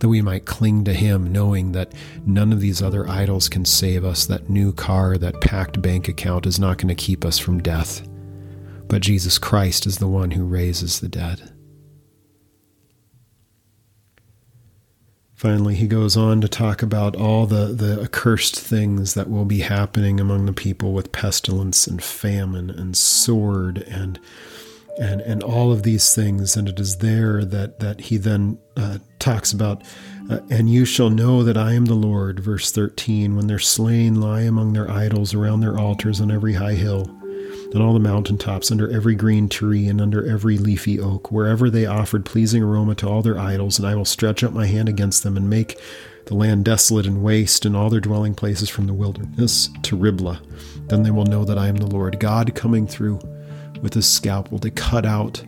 That 0.00 0.08
we 0.08 0.22
might 0.22 0.44
cling 0.44 0.84
to 0.84 0.92
Him, 0.94 1.32
knowing 1.32 1.72
that 1.72 1.92
none 2.24 2.52
of 2.52 2.60
these 2.60 2.82
other 2.82 3.08
idols 3.08 3.48
can 3.48 3.64
save 3.64 4.04
us. 4.04 4.26
That 4.26 4.48
new 4.48 4.72
car, 4.72 5.18
that 5.18 5.40
packed 5.40 5.82
bank 5.82 6.08
account 6.08 6.46
is 6.46 6.58
not 6.58 6.78
going 6.78 6.88
to 6.88 6.94
keep 6.94 7.24
us 7.24 7.38
from 7.38 7.58
death. 7.58 8.06
But 8.86 9.02
Jesus 9.02 9.38
Christ 9.38 9.86
is 9.86 9.98
the 9.98 10.06
one 10.06 10.30
who 10.30 10.44
raises 10.44 11.00
the 11.00 11.08
dead. 11.08 11.52
Finally, 15.38 15.76
he 15.76 15.86
goes 15.86 16.16
on 16.16 16.40
to 16.40 16.48
talk 16.48 16.82
about 16.82 17.14
all 17.14 17.46
the, 17.46 17.66
the 17.66 18.02
accursed 18.02 18.58
things 18.58 19.14
that 19.14 19.30
will 19.30 19.44
be 19.44 19.60
happening 19.60 20.18
among 20.18 20.46
the 20.46 20.52
people 20.52 20.92
with 20.92 21.12
pestilence 21.12 21.86
and 21.86 22.02
famine 22.02 22.68
and 22.68 22.96
sword 22.96 23.78
and 23.86 24.18
and 24.98 25.20
and 25.20 25.44
all 25.44 25.70
of 25.70 25.84
these 25.84 26.12
things. 26.12 26.56
And 26.56 26.68
it 26.68 26.80
is 26.80 26.96
there 26.96 27.44
that 27.44 27.78
that 27.78 28.00
he 28.00 28.16
then 28.16 28.58
uh, 28.76 28.98
talks 29.20 29.52
about. 29.52 29.84
Uh, 30.28 30.40
and 30.50 30.68
you 30.70 30.84
shall 30.84 31.08
know 31.08 31.44
that 31.44 31.56
I 31.56 31.74
am 31.74 31.84
the 31.84 31.94
Lord, 31.94 32.40
verse 32.40 32.72
13, 32.72 33.36
when 33.36 33.46
their 33.46 33.60
slain 33.60 34.20
lie 34.20 34.40
among 34.40 34.72
their 34.72 34.90
idols 34.90 35.34
around 35.34 35.60
their 35.60 35.78
altars 35.78 36.20
on 36.20 36.32
every 36.32 36.54
high 36.54 36.74
hill 36.74 37.17
on 37.74 37.82
all 37.82 37.92
the 37.92 37.98
mountain 37.98 38.38
tops, 38.38 38.70
under 38.70 38.90
every 38.90 39.14
green 39.14 39.48
tree, 39.48 39.86
and 39.88 40.00
under 40.00 40.26
every 40.26 40.56
leafy 40.58 40.98
oak, 40.98 41.30
wherever 41.30 41.68
they 41.68 41.86
offered 41.86 42.24
pleasing 42.24 42.62
aroma 42.62 42.94
to 42.96 43.08
all 43.08 43.22
their 43.22 43.38
idols, 43.38 43.78
and 43.78 43.86
I 43.86 43.94
will 43.94 44.04
stretch 44.04 44.42
out 44.42 44.54
my 44.54 44.66
hand 44.66 44.88
against 44.88 45.22
them 45.22 45.36
and 45.36 45.50
make 45.50 45.78
the 46.26 46.34
land 46.34 46.64
desolate 46.64 47.06
and 47.06 47.22
waste, 47.22 47.64
and 47.64 47.76
all 47.76 47.90
their 47.90 48.00
dwelling 48.00 48.34
places 48.34 48.68
from 48.68 48.86
the 48.86 48.92
wilderness 48.92 49.70
to 49.82 49.96
Riblah. 49.96 50.40
Then 50.88 51.02
they 51.02 51.10
will 51.10 51.24
know 51.24 51.44
that 51.44 51.58
I 51.58 51.68
am 51.68 51.76
the 51.76 51.86
Lord, 51.86 52.20
God 52.20 52.54
coming 52.54 52.86
through 52.86 53.18
with 53.82 53.94
his 53.94 54.06
scalpel 54.06 54.58
to 54.58 54.70
cut 54.70 55.06
out 55.06 55.42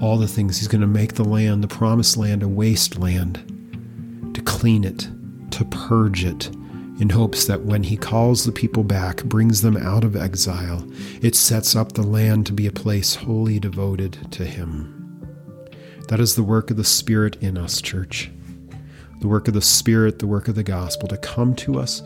all 0.00 0.18
the 0.18 0.28
things. 0.28 0.58
He's 0.58 0.68
going 0.68 0.80
to 0.80 0.86
make 0.86 1.14
the 1.14 1.24
land, 1.24 1.62
the 1.62 1.68
promised 1.68 2.16
land, 2.16 2.42
a 2.42 2.48
wasteland, 2.48 4.32
to 4.34 4.42
clean 4.42 4.84
it, 4.84 5.08
to 5.52 5.64
purge 5.66 6.24
it, 6.24 6.50
in 6.98 7.10
hopes 7.10 7.44
that 7.44 7.62
when 7.62 7.82
he 7.82 7.96
calls 7.96 8.44
the 8.44 8.52
people 8.52 8.82
back, 8.82 9.22
brings 9.24 9.60
them 9.60 9.76
out 9.76 10.02
of 10.02 10.16
exile, 10.16 10.86
it 11.20 11.34
sets 11.34 11.76
up 11.76 11.92
the 11.92 12.02
land 12.02 12.46
to 12.46 12.52
be 12.52 12.66
a 12.66 12.72
place 12.72 13.14
wholly 13.14 13.58
devoted 13.58 14.32
to 14.32 14.44
him. 14.46 14.92
That 16.08 16.20
is 16.20 16.34
the 16.34 16.42
work 16.42 16.70
of 16.70 16.76
the 16.76 16.84
Spirit 16.84 17.36
in 17.42 17.58
us, 17.58 17.80
church. 17.82 18.30
The 19.20 19.28
work 19.28 19.48
of 19.48 19.54
the 19.54 19.62
Spirit, 19.62 20.20
the 20.20 20.26
work 20.26 20.48
of 20.48 20.54
the 20.54 20.62
gospel, 20.62 21.08
to 21.08 21.18
come 21.18 21.54
to 21.56 21.78
us 21.78 22.02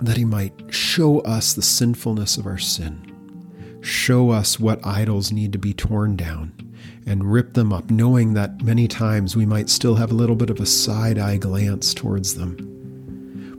that 0.00 0.16
he 0.16 0.24
might 0.24 0.52
show 0.68 1.20
us 1.20 1.52
the 1.52 1.62
sinfulness 1.62 2.36
of 2.36 2.46
our 2.46 2.58
sin, 2.58 3.80
show 3.82 4.30
us 4.30 4.60
what 4.60 4.84
idols 4.84 5.32
need 5.32 5.52
to 5.52 5.58
be 5.58 5.72
torn 5.72 6.16
down, 6.16 6.52
and 7.06 7.32
rip 7.32 7.54
them 7.54 7.72
up, 7.72 7.90
knowing 7.90 8.34
that 8.34 8.62
many 8.62 8.86
times 8.86 9.36
we 9.36 9.46
might 9.46 9.70
still 9.70 9.94
have 9.96 10.10
a 10.10 10.14
little 10.14 10.36
bit 10.36 10.50
of 10.50 10.60
a 10.60 10.66
side 10.66 11.18
eye 11.18 11.36
glance 11.36 11.94
towards 11.94 12.34
them 12.34 12.71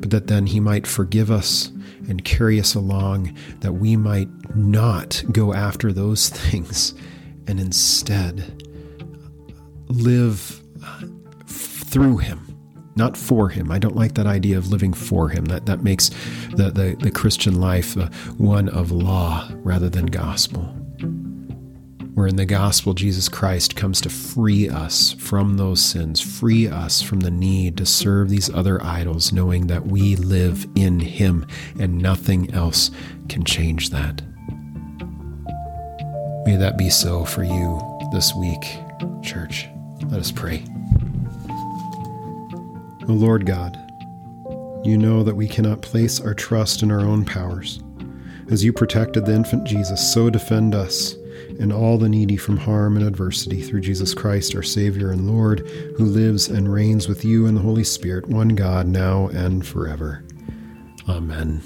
but 0.04 0.10
that 0.10 0.28
then 0.28 0.48
He 0.48 0.60
might 0.60 0.86
forgive 0.86 1.32
us 1.32 1.72
and 2.10 2.26
carry 2.26 2.60
us 2.60 2.76
along, 2.76 3.38
that 3.62 3.72
we 3.72 3.96
might 3.96 4.28
not 4.54 5.24
go 5.32 5.54
after 5.54 5.94
those 5.94 6.28
things 6.50 6.94
and 7.48 7.58
instead 7.58 8.68
live 9.88 10.62
through 11.48 12.18
Him. 12.18 12.42
Not 12.96 13.18
for 13.18 13.50
him. 13.50 13.72
I 13.72 13.80
don't 13.80 13.96
like 13.96 14.14
that 14.14 14.28
idea 14.28 14.56
of 14.56 14.70
living 14.70 14.94
for 14.94 15.28
him. 15.28 15.46
That 15.46 15.66
that 15.66 15.82
makes 15.82 16.12
the 16.52 16.70
the, 16.70 16.96
the 17.00 17.10
Christian 17.10 17.60
life 17.60 17.98
uh, 17.98 18.10
one 18.38 18.70
of 18.70 18.92
law 18.92 19.50
rather 19.64 19.90
than 19.90 20.06
gospel 20.06 20.83
where 22.14 22.28
in 22.28 22.36
the 22.36 22.46
gospel, 22.46 22.94
Jesus 22.94 23.28
Christ 23.28 23.76
comes 23.76 24.00
to 24.02 24.10
free 24.10 24.70
us 24.70 25.14
from 25.14 25.58
those 25.58 25.84
sins, 25.84 26.22
free 26.22 26.68
us 26.68 27.02
from 27.02 27.22
the 27.22 27.32
need 27.32 27.78
to 27.78 27.86
serve 27.86 28.30
these 28.30 28.52
other 28.52 28.84
idols, 28.84 29.32
knowing 29.32 29.68
that 29.68 29.88
we 29.88 30.16
live 30.16 30.68
in 30.76 31.00
Him 31.00 31.46
and 31.80 31.98
nothing 31.98 32.54
else 32.54 32.92
can 33.30 33.44
change 33.44 33.90
that. 33.90 34.22
May 36.46 36.56
that 36.58 36.78
be 36.78 36.90
so 36.90 37.26
for 37.26 37.44
you 37.44 37.82
this 38.12 38.36
week, 38.36 38.78
church. 39.24 39.68
Let 40.10 40.20
us 40.20 40.32
pray. 40.32 40.64
O 43.08 43.14
Lord 43.14 43.46
God, 43.46 43.76
you 44.86 44.98
know 44.98 45.24
that 45.24 45.36
we 45.36 45.48
cannot 45.48 45.82
place 45.82 46.22
our 46.22 46.34
trust 46.34 46.84
in 46.84 46.92
our 46.92 47.00
own 47.00 47.26
powers. 47.26 47.82
As 48.52 48.64
you 48.64 48.72
protected 48.72 49.26
the 49.26 49.34
infant 49.34 49.64
Jesus, 49.64 50.14
so 50.14 50.30
defend 50.30 50.76
us 50.76 51.16
and 51.60 51.72
all 51.72 51.98
the 51.98 52.10
needy 52.10 52.38
from 52.38 52.58
harm 52.58 52.98
and 52.98 53.06
adversity 53.06 53.62
through 53.62 53.82
Jesus 53.82 54.14
Christ, 54.14 54.56
our 54.56 54.64
Savior 54.64 55.12
and 55.12 55.30
Lord, 55.30 55.60
who 55.98 56.06
lives 56.06 56.48
and 56.48 56.72
reigns 56.72 57.08
with 57.08 57.24
you 57.24 57.46
in 57.46 57.56
the 57.56 57.62
Holy 57.62 57.84
Spirit, 57.84 58.28
one 58.28 58.50
God, 58.50 58.88
now 58.88 59.28
and 59.28 59.66
forever. 59.66 60.24
Amen. 61.08 61.62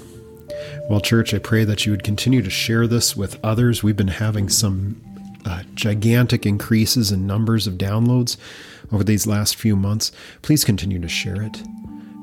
Well, 0.88 1.00
church, 1.00 1.34
I 1.34 1.38
pray 1.38 1.64
that 1.64 1.86
you 1.86 1.92
would 1.92 2.02
continue 2.02 2.42
to 2.42 2.50
share 2.50 2.86
this 2.86 3.16
with 3.16 3.38
others. 3.44 3.82
We've 3.82 3.96
been 3.96 4.08
having 4.08 4.48
some 4.48 5.00
uh, 5.44 5.62
gigantic 5.74 6.46
increases 6.46 7.12
in 7.12 7.26
numbers 7.26 7.66
of 7.66 7.74
downloads 7.74 8.36
over 8.92 9.04
these 9.04 9.26
last 9.26 9.56
few 9.56 9.76
months. 9.76 10.12
Please 10.42 10.64
continue 10.64 10.98
to 11.00 11.08
share 11.08 11.42
it. 11.42 11.62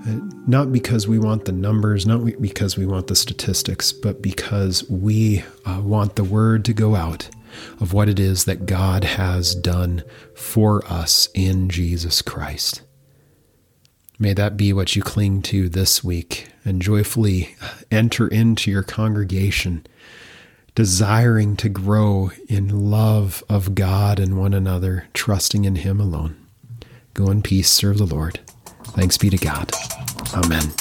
Uh, 0.08 0.20
not 0.48 0.72
because 0.72 1.08
we 1.08 1.18
want 1.18 1.46
the 1.46 1.52
numbers, 1.52 2.06
not 2.06 2.24
because 2.42 2.78
we 2.78 2.86
want 2.86 3.08
the 3.08 3.16
statistics, 3.16 3.92
but 3.92 4.22
because 4.22 4.88
we 4.90 5.44
uh, 5.66 5.82
want 5.84 6.16
the 6.16 6.24
word 6.24 6.66
to 6.66 6.74
go 6.74 6.96
out 6.96 7.30
of 7.80 7.94
what 7.94 8.10
it 8.10 8.20
is 8.20 8.46
that 8.46 8.66
God 8.66 9.04
has 9.04 9.56
done 9.56 10.04
for 10.36 10.86
us 10.86 11.30
in 11.34 11.70
Jesus 11.70 12.22
Christ. 12.22 12.82
May 14.18 14.34
that 14.34 14.56
be 14.56 14.72
what 14.72 14.96
you 14.96 15.02
cling 15.02 15.42
to 15.44 15.68
this 15.68 16.04
week 16.04 16.48
and 16.64 16.82
joyfully 16.82 17.56
enter 17.92 18.28
into 18.28 18.72
your 18.72 18.84
congregation, 18.84 19.86
desiring 20.74 21.58
to 21.58 21.70
grow 21.70 22.32
in 22.48 22.90
love 22.90 23.44
of 23.50 23.76
God 23.76 24.20
and 24.20 24.38
one 24.38 24.54
another, 24.54 25.08
trusting 25.14 25.66
in 25.66 25.78
Him 25.78 26.00
alone. 26.00 26.38
Go 27.14 27.30
in 27.30 27.42
peace, 27.42 27.70
serve 27.70 27.98
the 27.98 28.06
Lord. 28.06 28.40
Thanks 28.88 29.18
be 29.18 29.30
to 29.30 29.38
God. 29.38 29.72
Amen. 30.34 30.72